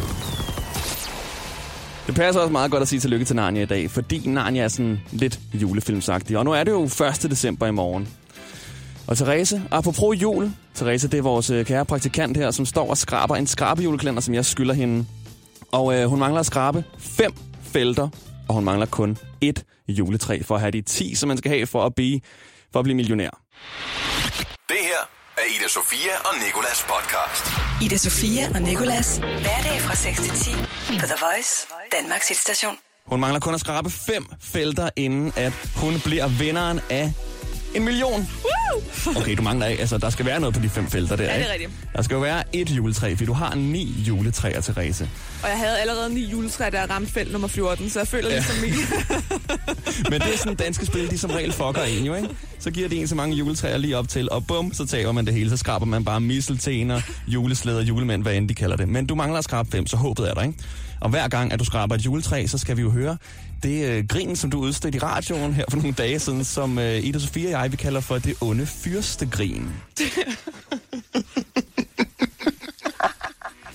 Det 2.11 2.17
passer 2.19 2.41
også 2.41 2.51
meget 2.51 2.71
godt 2.71 2.81
at 2.81 2.87
sige 2.87 2.99
tillykke 2.99 3.25
til 3.25 3.35
Narnia 3.35 3.61
i 3.61 3.65
dag, 3.65 3.91
fordi 3.91 4.27
Narnia 4.29 4.63
er 4.63 4.67
sådan 4.67 5.01
lidt 5.11 5.39
julefilmsagtig. 5.53 6.37
Og 6.37 6.45
nu 6.45 6.51
er 6.51 6.63
det 6.63 6.71
jo 6.71 6.83
1. 6.83 6.91
december 7.29 7.67
i 7.67 7.71
morgen. 7.71 8.07
Og 9.07 9.17
Therese, 9.17 9.61
apropos 9.71 10.21
jul, 10.21 10.51
Therese, 10.75 11.07
det 11.07 11.17
er 11.17 11.21
vores 11.21 11.49
øh, 11.49 11.65
kære 11.65 11.85
praktikant 11.85 12.37
her, 12.37 12.51
som 12.51 12.65
står 12.65 12.89
og 12.89 12.97
skraber 12.97 13.35
en 13.35 13.47
skrabejulekalender, 13.47 14.21
som 14.21 14.33
jeg 14.33 14.45
skylder 14.45 14.73
hende. 14.73 15.05
Og 15.71 15.95
øh, 15.95 16.05
hun 16.05 16.19
mangler 16.19 16.39
at 16.39 16.45
skrabe 16.45 16.83
fem 16.99 17.31
felter, 17.61 18.09
og 18.47 18.55
hun 18.55 18.63
mangler 18.63 18.85
kun 18.85 19.17
et 19.41 19.63
juletræ 19.87 20.41
for 20.41 20.55
at 20.55 20.61
have 20.61 20.71
de 20.71 20.81
10, 20.81 21.15
som 21.15 21.27
man 21.27 21.37
skal 21.37 21.51
have 21.51 21.67
for 21.67 21.85
at 21.85 21.95
blive, 21.95 22.19
for 22.73 22.79
at 22.79 22.83
blive 22.83 22.95
millionær. 22.95 23.41
Det 24.69 24.77
her 24.81 25.20
er 25.41 25.45
Ida 25.55 25.67
Sofia 25.69 26.11
og 26.25 26.33
Nikolas 26.45 26.85
podcast. 26.91 27.45
Ida 27.83 27.97
Sofia 27.97 28.49
og 28.55 28.61
Nikolas. 28.61 29.17
Hverdag 29.17 29.81
fra 29.81 29.95
6 29.95 30.17
til 30.21 30.31
10 30.31 30.51
på 30.99 31.05
The 31.05 31.15
Voice, 31.21 31.67
Danmarks 32.01 32.27
hitstation. 32.27 32.75
Hun 33.05 33.19
mangler 33.19 33.39
kun 33.39 33.53
at 33.53 33.59
skrabe 33.59 33.89
fem 33.89 34.25
felter, 34.41 34.89
inden 34.95 35.33
at 35.35 35.53
hun 35.75 35.99
bliver 36.05 36.27
vinderen 36.27 36.79
af 36.89 37.13
en 37.75 37.85
million. 37.85 38.29
Okay, 39.17 39.35
du 39.37 39.41
mangler 39.41 39.65
af. 39.65 39.77
Altså, 39.79 39.97
der 39.97 40.09
skal 40.09 40.25
være 40.25 40.39
noget 40.39 40.55
på 40.55 40.61
de 40.61 40.69
fem 40.69 40.89
felter 40.89 41.15
der, 41.15 41.23
Ja, 41.23 41.29
det 41.29 41.35
er 41.35 41.53
ikke? 41.53 41.65
rigtigt. 41.65 41.71
Der 41.95 42.01
skal 42.01 42.15
jo 42.15 42.19
være 42.21 42.43
et 42.53 42.69
juletræ, 42.69 43.15
for 43.15 43.25
du 43.25 43.33
har 43.33 43.55
ni 43.55 43.83
juletræer, 44.07 44.61
Therese. 44.61 45.09
Og 45.43 45.49
jeg 45.49 45.57
havde 45.57 45.79
allerede 45.79 46.13
ni 46.13 46.25
juletræ, 46.25 46.69
der 46.69 46.87
ramte 46.89 47.11
felt 47.13 47.31
nummer 47.31 47.47
14, 47.47 47.89
så 47.89 47.99
jeg 47.99 48.07
føler 48.07 48.29
Ja. 48.29 48.35
ligesom 48.35 48.55
mig. 48.57 48.73
Men 50.11 50.21
det 50.21 50.33
er 50.33 50.37
sådan, 50.37 50.55
danske 50.55 50.85
spil, 50.85 51.09
de 51.11 51.17
som 51.17 51.31
regel 51.31 51.51
fucker 51.53 51.83
en 51.83 52.03
jo, 52.05 52.15
ikke? 52.15 52.29
Så 52.61 52.71
giver 52.71 52.89
de 52.89 52.95
en 52.95 53.07
så 53.07 53.15
mange 53.15 53.35
juletræer 53.35 53.77
lige 53.77 53.97
op 53.97 54.07
til, 54.07 54.31
og 54.31 54.47
bum, 54.47 54.73
så 54.73 54.85
taber 54.85 55.11
man 55.11 55.25
det 55.25 55.33
hele. 55.33 55.49
Så 55.49 55.57
skraber 55.57 55.85
man 55.85 56.05
bare 56.05 56.21
misseltener, 56.21 57.01
juleslæder, 57.27 57.81
julemænd, 57.81 58.21
hvad 58.21 58.35
end 58.35 58.49
de 58.49 58.53
kalder 58.53 58.75
det. 58.75 58.89
Men 58.89 59.05
du 59.05 59.15
mangler 59.15 59.37
at 59.37 59.43
skrabe 59.43 59.71
fem, 59.71 59.87
så 59.87 59.97
håbet 59.97 60.29
er 60.29 60.33
der, 60.33 60.41
ikke? 60.41 60.53
Og 60.99 61.09
hver 61.09 61.27
gang, 61.27 61.53
at 61.53 61.59
du 61.59 61.65
skraber 61.65 61.95
et 61.95 62.05
juletræ, 62.05 62.45
så 62.47 62.57
skal 62.57 62.77
vi 62.77 62.81
jo 62.81 62.89
høre 62.89 63.17
det 63.63 63.89
øh, 63.89 64.07
grin, 64.07 64.35
som 64.35 64.51
du 64.51 64.59
udstedte 64.59 64.97
i 64.97 64.99
radioen 64.99 65.53
her 65.53 65.65
for 65.69 65.77
nogle 65.77 65.93
dage 65.93 66.19
siden, 66.19 66.43
som 66.43 66.79
øh, 66.79 67.05
Ida 67.05 67.19
Sofia 67.19 67.45
og 67.45 67.63
jeg, 67.63 67.71
vi 67.71 67.77
kalder 67.77 67.99
for 68.01 68.17
det 68.17 68.35
onde 68.41 68.65
fyrstegrin. 68.65 69.69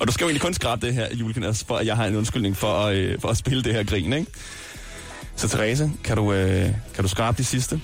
og 0.00 0.06
du 0.06 0.12
skal 0.12 0.24
jo 0.24 0.28
egentlig 0.28 0.42
kun 0.42 0.54
skrabe 0.54 0.86
det 0.86 0.94
her 0.94 1.16
julekalender, 1.16 1.64
for 1.68 1.76
at 1.76 1.86
jeg 1.86 1.96
har 1.96 2.06
en 2.06 2.16
undskyldning 2.16 2.56
for, 2.56 2.72
at, 2.72 2.96
øh, 2.96 3.20
for 3.20 3.28
at 3.28 3.36
spille 3.36 3.62
det 3.62 3.74
her 3.74 3.84
grin, 3.84 4.12
ikke? 4.12 4.30
Så 5.36 5.48
Therese, 5.48 5.90
kan 6.04 6.16
du, 6.16 6.32
øh, 6.32 6.70
kan 6.94 7.04
du 7.04 7.08
skrabe 7.08 7.38
de 7.38 7.44
sidste? 7.44 7.80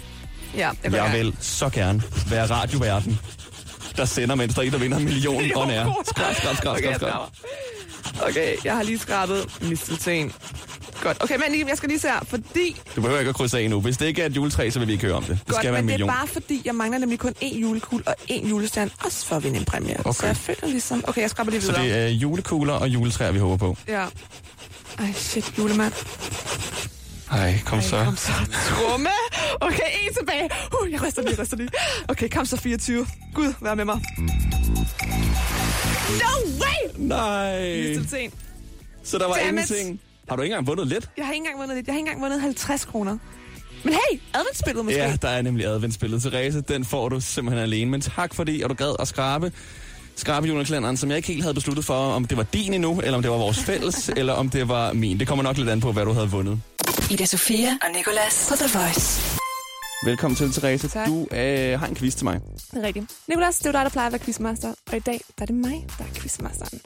Ja, 0.56 0.70
jeg, 0.84 0.92
Jeg 0.92 1.12
vil 1.12 1.36
så 1.40 1.68
gerne 1.68 2.02
være 2.26 2.46
radioverden, 2.46 3.18
der 3.96 4.04
sender, 4.04 4.34
mens 4.34 4.54
der 4.54 4.62
er 4.62 4.66
en, 4.66 4.72
der 4.72 4.78
vinder 4.78 4.96
en 4.98 5.04
million 5.04 5.42
on 5.56 5.70
air. 5.70 6.02
Skrab, 6.06 6.34
skrab, 6.36 6.56
skrab, 6.56 6.76
Okay, 6.76 6.94
skrab. 6.94 7.20
Okay, 8.28 8.56
jeg 8.64 8.76
har 8.76 8.82
lige 8.82 8.98
skrabet 8.98 9.46
mistelten. 9.62 10.32
Godt. 11.02 11.22
Okay, 11.22 11.36
men 11.48 11.68
jeg 11.68 11.76
skal 11.76 11.88
lige 11.88 11.98
se 12.00 12.08
her, 12.08 12.20
fordi... 12.28 12.76
Du 12.96 13.00
behøver 13.00 13.18
ikke 13.18 13.28
at 13.28 13.34
krydse 13.34 13.58
af 13.58 13.70
nu. 13.70 13.80
Hvis 13.80 13.96
det 13.96 14.06
ikke 14.06 14.22
er 14.22 14.26
et 14.26 14.36
juletræ, 14.36 14.70
så 14.70 14.78
vil 14.78 14.88
vi 14.88 14.92
ikke 14.92 15.04
høre 15.06 15.14
om 15.16 15.22
det. 15.24 15.38
Det 15.38 15.46
Godt, 15.46 15.56
skal 15.56 15.72
være 15.72 15.78
en 15.80 15.86
men 15.86 15.88
det 15.88 15.94
er 15.94 15.98
million. 16.06 16.08
bare 16.18 16.26
fordi, 16.28 16.62
jeg 16.64 16.74
mangler 16.74 16.98
nemlig 16.98 17.18
kun 17.18 17.34
én 17.42 17.56
julekugle 17.58 18.08
og 18.08 18.14
én 18.30 18.48
julestjerne, 18.48 18.90
også 19.04 19.26
for 19.26 19.36
at 19.36 19.44
vinde 19.44 19.58
en 19.58 19.64
præmie. 19.64 19.96
Okay. 20.00 20.12
Så 20.12 20.26
jeg 20.26 20.36
føler 20.36 20.66
ligesom... 20.66 21.04
Okay, 21.08 21.20
jeg 21.20 21.30
skraber 21.30 21.50
lige 21.50 21.62
Så 21.62 21.72
videre. 21.72 21.84
det 21.84 21.96
er 22.04 22.08
julekugler 22.08 22.72
og 22.74 22.88
juletræer, 22.88 23.32
vi 23.32 23.38
håber 23.38 23.56
på. 23.56 23.76
Ja. 23.88 24.04
Ej, 24.98 25.12
shit, 25.16 25.52
julemand. 25.58 25.92
Ej, 27.32 27.58
kom 27.64 27.82
så. 27.82 28.04
Kom 28.04 28.16
så. 28.16 28.32
Trumme. 28.68 29.08
Okay, 29.60 29.90
en 30.08 30.14
tilbage. 30.14 30.50
Uh, 30.82 30.92
jeg 30.92 31.02
ryster 31.02 31.22
lige, 31.22 31.42
ryster 31.42 31.56
lige. 31.56 31.68
Okay, 32.08 32.28
kom 32.28 32.46
så 32.46 32.56
24. 32.56 33.06
Gud, 33.34 33.54
vær 33.60 33.74
med 33.74 33.84
mig. 33.84 34.00
No 36.08 36.50
way! 36.60 36.90
Nej. 36.96 37.64
Lige 37.74 38.04
til 38.04 38.24
en. 38.24 38.32
Så 39.04 39.18
der 39.18 39.26
var 39.28 39.34
Damn 39.34 39.58
it. 39.58 39.70
ingenting. 39.70 40.00
Har 40.28 40.36
du 40.36 40.42
ikke 40.42 40.52
engang 40.52 40.66
vundet 40.66 40.86
lidt? 40.86 41.10
Jeg 41.16 41.26
har 41.26 41.32
ikke 41.32 41.40
engang 41.42 41.58
vundet 41.60 41.76
lidt. 41.76 41.86
Jeg 41.86 41.92
har 41.94 41.98
ikke 41.98 42.08
engang 42.08 42.22
vundet 42.22 42.40
50 42.40 42.84
kroner. 42.84 43.18
Men 43.84 43.92
hey, 43.92 44.18
adventsspillet 44.34 44.84
måske. 44.84 44.98
Ja, 45.00 45.16
der 45.22 45.28
er 45.28 45.42
nemlig 45.42 45.66
adventsspillet. 45.66 46.22
Therese, 46.22 46.60
den 46.60 46.84
får 46.84 47.08
du 47.08 47.20
simpelthen 47.20 47.62
alene. 47.62 47.90
Men 47.90 48.00
tak 48.00 48.34
fordi, 48.34 48.62
at 48.62 48.70
du 48.70 48.74
gad 48.74 48.96
at 48.98 49.08
skrabe 49.08 49.52
skrabe 50.16 50.46
julekalenderen, 50.46 50.96
som 50.96 51.08
jeg 51.08 51.16
ikke 51.16 51.28
helt 51.28 51.42
havde 51.42 51.54
besluttet 51.54 51.84
for, 51.84 51.94
om 51.94 52.24
det 52.24 52.36
var 52.36 52.42
din 52.42 52.74
endnu, 52.74 53.00
eller 53.00 53.16
om 53.16 53.22
det 53.22 53.30
var 53.30 53.36
vores 53.36 53.58
fælles, 53.68 54.10
eller 54.16 54.32
om 54.32 54.50
det 54.50 54.68
var 54.68 54.92
min. 54.92 55.18
Det 55.20 55.28
kommer 55.28 55.42
nok 55.42 55.56
lidt 55.56 55.68
an 55.68 55.80
på, 55.80 55.92
hvad 55.92 56.04
du 56.04 56.12
havde 56.12 56.30
vundet. 56.30 56.60
Ida 57.10 57.24
Sofia 57.24 57.78
og 57.82 57.88
Nicolas 57.96 58.46
på 58.48 58.56
The 58.56 58.78
Voice. 58.78 59.31
Velkommen 60.04 60.36
til, 60.36 60.52
Therese. 60.52 60.88
Tak. 60.88 61.06
Du 61.06 61.26
øh, 61.32 61.80
har 61.80 61.86
en 61.86 61.94
quiz 61.94 62.14
til 62.14 62.24
mig. 62.24 62.40
Det 62.70 62.78
er 62.78 62.82
rigtigt. 62.82 63.06
Nicolas, 63.28 63.58
det 63.58 63.66
er 63.66 63.70
jo 63.70 63.72
dig, 63.72 63.84
der 63.84 63.90
plejer 63.90 64.06
at 64.06 64.12
være 64.12 64.20
quizmaster, 64.20 64.74
og 64.90 64.96
i 64.96 65.00
dag 65.00 65.20
der 65.38 65.42
er 65.42 65.46
det 65.46 65.54
mig, 65.54 65.86
der 65.98 66.04
er 66.04 66.08
quizmasteren. 66.14 66.80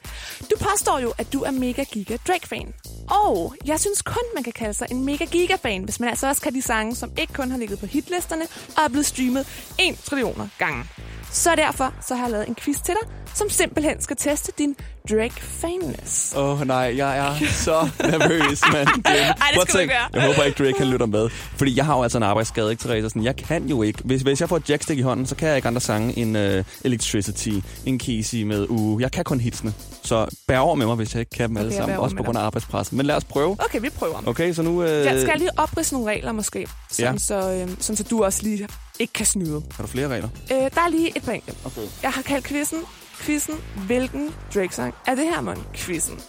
Du 0.50 0.56
påstår 0.60 0.98
jo, 0.98 1.12
at 1.18 1.32
du 1.32 1.42
er 1.42 1.50
mega 1.50 1.84
giga 1.84 2.16
Drake-fan. 2.28 2.74
Og 3.10 3.54
jeg 3.66 3.80
synes 3.80 4.02
kun, 4.02 4.22
man 4.34 4.44
kan 4.44 4.52
kalde 4.52 4.74
sig 4.74 4.86
en 4.90 5.04
mega 5.04 5.24
giga-fan, 5.24 5.84
hvis 5.84 6.00
man 6.00 6.08
altså 6.08 6.28
også 6.28 6.42
kan 6.42 6.54
de 6.54 6.62
sange, 6.62 6.94
som 6.94 7.12
ikke 7.18 7.32
kun 7.32 7.50
har 7.50 7.58
ligget 7.58 7.78
på 7.78 7.86
hitlisterne 7.86 8.44
og 8.76 8.84
er 8.84 8.88
blevet 8.88 9.06
streamet 9.06 9.46
1 9.78 9.98
trillioner 10.04 10.48
gange. 10.58 10.84
Så 11.32 11.54
derfor 11.56 11.94
så 12.08 12.14
har 12.14 12.22
jeg 12.24 12.30
lavet 12.32 12.48
en 12.48 12.54
quiz 12.54 12.76
til 12.76 12.94
dig, 13.02 13.10
som 13.34 13.50
simpelthen 13.50 14.00
skal 14.00 14.16
teste 14.16 14.52
din 14.58 14.76
Drake-fanness. 15.10 16.36
Åh 16.38 16.60
oh, 16.60 16.66
nej, 16.66 16.94
jeg 16.96 17.18
er 17.18 17.46
så 17.50 17.88
nervøs, 18.00 18.62
mand. 18.72 18.88
Ej, 19.06 19.34
det 19.54 19.70
skal 19.70 19.88
du. 19.88 19.92
Jeg 20.14 20.22
håber 20.26 20.42
ikke, 20.42 20.64
Drake 20.64 20.78
kan 20.78 20.86
lytte 20.86 21.06
med. 21.06 21.28
Fordi 21.56 21.76
jeg 21.76 21.84
har 21.86 21.96
jo 21.96 22.02
altså 22.02 22.18
en 22.18 22.22
arbejdsskade, 22.24 22.70
ikke, 22.70 22.80
Therese? 22.80 23.08
Sådan, 23.08 23.24
jeg 23.24 23.36
kan 23.36 23.66
jo 23.66 23.82
ikke. 23.82 24.02
Hvis, 24.04 24.22
hvis 24.22 24.40
jeg 24.40 24.48
får 24.48 24.56
et 24.56 24.70
jackstick 24.70 24.98
i 24.98 25.02
hånden, 25.02 25.26
så 25.26 25.34
kan 25.36 25.48
jeg 25.48 25.56
ikke 25.56 25.68
andre 25.68 25.80
sange 25.80 26.18
end 26.18 26.38
uh, 26.38 26.64
Electricity, 26.84 27.50
en 27.84 28.00
Casey 28.00 28.42
med 28.42 28.66
Uh. 28.68 29.02
Jeg 29.02 29.12
kan 29.12 29.24
kun 29.24 29.40
hitsene. 29.40 29.72
Så 30.02 30.26
bær 30.48 30.58
over 30.58 30.74
med 30.74 30.86
mig, 30.86 30.94
hvis 30.96 31.14
jeg 31.14 31.20
ikke 31.20 31.30
kan 31.30 31.48
dem 31.48 31.56
alle 31.56 31.68
Okay, 31.68 31.76
jeg 31.76 31.82
sammen. 31.82 31.98
Også 31.98 32.16
på 32.16 32.22
grund 32.22 32.38
af 32.38 32.42
arbejdspressen. 32.42 32.96
Men 32.96 33.06
lad 33.06 33.14
os 33.14 33.24
prøve. 33.24 33.56
Okay, 33.64 33.80
vi 33.80 33.88
prøver. 33.90 34.22
Okay, 34.26 34.52
så 34.52 34.62
nu... 34.62 34.82
Uh, 34.82 34.88
Jeg 34.88 35.20
skal 35.22 35.38
lige 35.38 35.50
opridse 35.56 35.94
nogle 35.94 36.10
regler 36.10 36.32
måske, 36.32 36.66
sådan, 36.90 37.12
Ja. 37.12 37.18
så, 37.18 37.52
øh, 37.52 37.68
sådan 37.80 37.96
så 37.96 38.02
du 38.10 38.24
også 38.24 38.42
lige 38.42 38.68
ikke 38.98 39.12
kan 39.12 39.26
snyde. 39.26 39.62
Har 39.76 39.82
du 39.82 39.88
flere 39.88 40.08
regler? 40.08 40.28
Øh, 40.52 40.56
der 40.56 40.80
er 40.80 40.88
lige 40.88 41.16
et 41.16 41.22
par. 41.22 41.32
Okay. 41.64 41.88
Jeg 42.02 42.10
har 42.12 42.22
kaldt 42.22 42.46
quizzen, 42.46 42.82
quizzen 43.20 43.54
hvilken 43.86 44.34
Drake-sang 44.54 44.94
er 45.06 45.14
det 45.14 45.24
her, 45.24 45.40
mon? 45.40 45.66
Quizzen. 45.74 46.20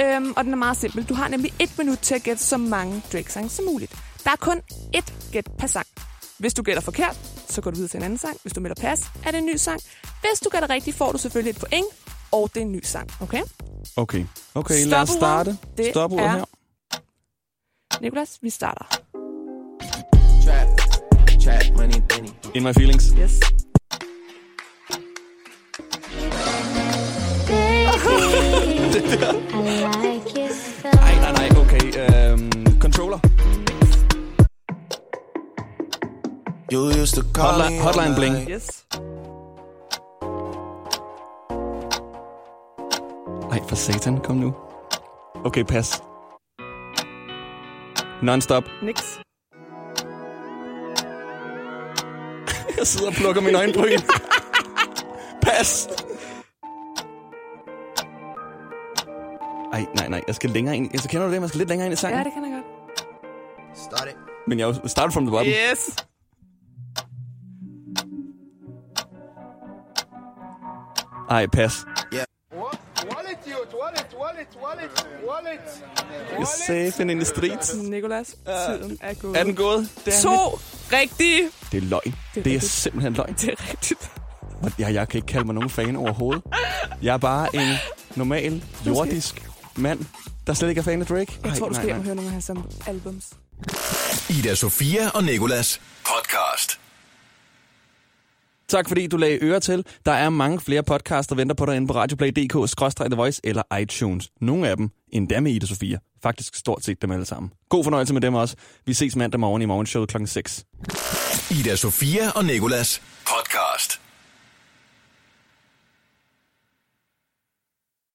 Øhm, 0.00 0.32
og 0.36 0.44
den 0.44 0.52
er 0.52 0.56
meget 0.56 0.76
simpel. 0.76 1.04
Du 1.04 1.14
har 1.14 1.28
nemlig 1.28 1.52
et 1.60 1.78
minut 1.78 1.98
til 1.98 2.14
at 2.14 2.22
gætte 2.22 2.42
så 2.42 2.56
mange 2.56 3.02
Drake-sange 3.12 3.48
som 3.50 3.64
muligt. 3.64 3.92
Der 4.24 4.30
er 4.30 4.36
kun 4.36 4.60
ét 4.96 5.12
gæt 5.32 5.48
per 5.58 5.66
sang. 5.66 5.86
Hvis 6.38 6.54
du 6.54 6.62
gætter 6.62 6.82
forkert, 6.82 7.18
så 7.48 7.60
går 7.60 7.70
du 7.70 7.74
videre 7.74 7.88
til 7.88 7.96
en 7.98 8.02
anden 8.04 8.18
sang. 8.18 8.36
Hvis 8.42 8.52
du 8.52 8.60
melder 8.60 8.80
pas, 8.82 9.00
er 9.26 9.30
det 9.30 9.38
en 9.38 9.46
ny 9.46 9.56
sang. 9.56 9.80
Hvis 10.02 10.40
du 10.44 10.48
gætter 10.50 10.70
rigtigt, 10.70 10.96
får 10.96 11.12
du 11.12 11.18
selvfølgelig 11.18 11.50
et 11.50 11.58
point, 11.58 11.86
og 12.32 12.50
det 12.54 12.60
er 12.60 12.64
en 12.64 12.72
ny 12.72 12.80
sang. 12.84 13.10
Okay? 13.20 13.42
Okay. 13.96 14.24
Okay, 14.54 14.86
lad 14.86 14.98
os 15.02 15.08
starte. 15.08 15.58
Stopuret 15.90 16.24
er- 16.24 16.30
her. 16.32 16.44
Nikolas, 18.00 18.38
vi 18.42 18.50
starter. 18.50 18.84
Trap, 21.40 21.72
money, 21.76 22.00
penny. 22.08 22.32
In 22.54 22.62
my 22.62 22.72
feelings. 22.72 23.12
Yes. 23.14 23.40
Nej, 30.84 31.16
nej, 31.20 31.32
nej, 31.32 31.50
okay. 31.56 31.92
Øhm, 31.96 32.50
controller. 32.80 33.18
You 36.70 36.90
used 37.02 37.14
to 37.14 37.22
call 37.32 37.52
Hotline, 37.52 37.76
me 37.76 37.82
hotline 37.82 38.14
bling. 38.14 38.48
Yes. 38.48 38.86
Ej, 43.52 43.62
for 43.68 43.76
satan, 43.76 44.20
kom 44.20 44.36
nu. 44.36 44.54
Okay, 45.44 45.64
pas. 45.64 46.02
Non-stop. 48.22 48.64
Nix. 48.82 49.20
Jeg 52.80 52.86
sidder 52.86 53.06
og 53.06 53.12
plukker 53.12 53.42
min 53.42 53.54
øjenbryn. 53.54 53.98
pas. 55.46 55.88
Ej, 59.72 59.86
nej, 59.94 60.08
nej. 60.08 60.22
Jeg 60.26 60.34
skal 60.34 60.50
længere 60.50 60.76
ind. 60.76 60.90
Jeg 60.92 61.00
kender 61.00 61.26
du 61.26 61.32
det? 61.32 61.40
Man 61.40 61.48
skal 61.48 61.58
lidt 61.58 61.68
længere 61.68 61.86
ind 61.86 61.92
i 61.92 61.96
sangen. 61.96 62.18
Ja, 62.18 62.24
det 62.24 62.32
kan 62.32 62.44
jeg 62.44 62.52
godt. 62.52 63.78
Start 63.78 64.08
it. 64.08 64.16
Men 64.46 64.58
jeg 64.58 64.68
er 64.68 64.88
start 64.88 65.12
from 65.12 65.24
the 65.26 65.30
bottom. 65.30 65.52
Yes. 65.72 65.96
Ej, 71.30 71.46
pas. 71.46 71.86
Wallet, 73.16 73.38
you, 73.46 73.58
wallet, 73.82 74.06
wallet, 74.20 74.48
wallet, 74.64 75.06
wallet. 75.28 75.60
You're 76.38 76.44
safe 76.66 77.02
in 77.02 77.08
the 77.08 77.24
streets. 77.24 77.74
Nikolas, 77.74 78.36
tiden 78.66 78.98
er 79.00 79.14
gået. 79.14 79.36
Er 79.36 79.44
den 79.44 79.54
gået? 79.54 79.88
To 80.22 80.58
rigtige. 80.92 81.48
det 81.72 81.78
er 81.78 81.86
løgn. 81.86 82.02
Det 82.04 82.40
er 82.40 82.42
Det 82.42 82.50
er 82.50 82.54
rigtigt. 82.54 82.72
simpelthen 82.72 83.12
løgn. 83.12 83.32
Det 83.34 83.48
er 83.48 83.70
rigtigt. 83.70 84.10
Jeg, 84.78 84.94
jeg 84.94 85.08
kan 85.08 85.18
ikke 85.18 85.26
kalde 85.26 85.46
mig 85.46 85.54
nogen 85.54 85.70
fan 85.70 85.96
overhovedet. 85.96 86.42
Jeg 87.02 87.14
er 87.14 87.18
bare 87.18 87.56
en 87.56 87.76
normal, 88.16 88.64
jordisk 88.86 89.48
mand, 89.76 90.00
der 90.46 90.54
slet 90.54 90.68
ikke 90.68 90.78
er 90.78 90.82
fan 90.82 91.00
af 91.00 91.06
Drake. 91.06 91.32
Jeg 91.42 91.50
Ej, 91.50 91.56
tror, 91.58 91.68
du 91.68 91.74
skal 91.74 91.86
nej, 91.86 91.94
hjem 91.96 92.04
høre 92.04 92.14
nogle 92.14 92.28
af 92.28 92.32
hans 92.32 92.50
albums. 92.86 93.32
Ida 94.30 94.54
Sofia 94.54 95.08
og 95.14 95.24
Nikolas 95.24 95.80
podcast. 96.04 96.80
Tak 98.68 98.88
fordi 98.88 99.06
du 99.06 99.16
lagde 99.16 99.38
øre 99.42 99.60
til. 99.60 99.84
Der 100.06 100.12
er 100.12 100.30
mange 100.30 100.60
flere 100.60 100.82
podcasts, 100.82 101.28
der 101.28 101.34
venter 101.34 101.54
på 101.54 101.66
dig 101.66 101.76
inde 101.76 101.86
på 101.86 101.92
radioplay.dk, 101.92 103.06
The 103.10 103.16
Voice 103.16 103.40
eller 103.44 103.76
iTunes. 103.80 104.28
Nogle 104.40 104.68
af 104.68 104.76
dem 104.76 104.90
endda 105.12 105.40
med 105.40 105.52
Ida 105.52 105.66
Sofia. 105.66 105.98
Faktisk 106.22 106.54
stort 106.54 106.84
set 106.84 107.02
dem 107.02 107.10
alle 107.10 107.24
sammen. 107.24 107.52
God 107.68 107.84
fornøjelse 107.84 108.12
med 108.14 108.20
dem 108.20 108.34
også. 108.34 108.56
Vi 108.86 108.94
ses 108.94 109.16
mandag 109.16 109.40
morgen 109.40 109.62
i 109.62 109.66
morgenshowet 109.66 110.08
klokken 110.08 110.26
6. 110.26 110.64
Ida 111.50 111.76
Sofia 111.76 112.30
og 112.30 112.44
Nikolas 112.44 113.02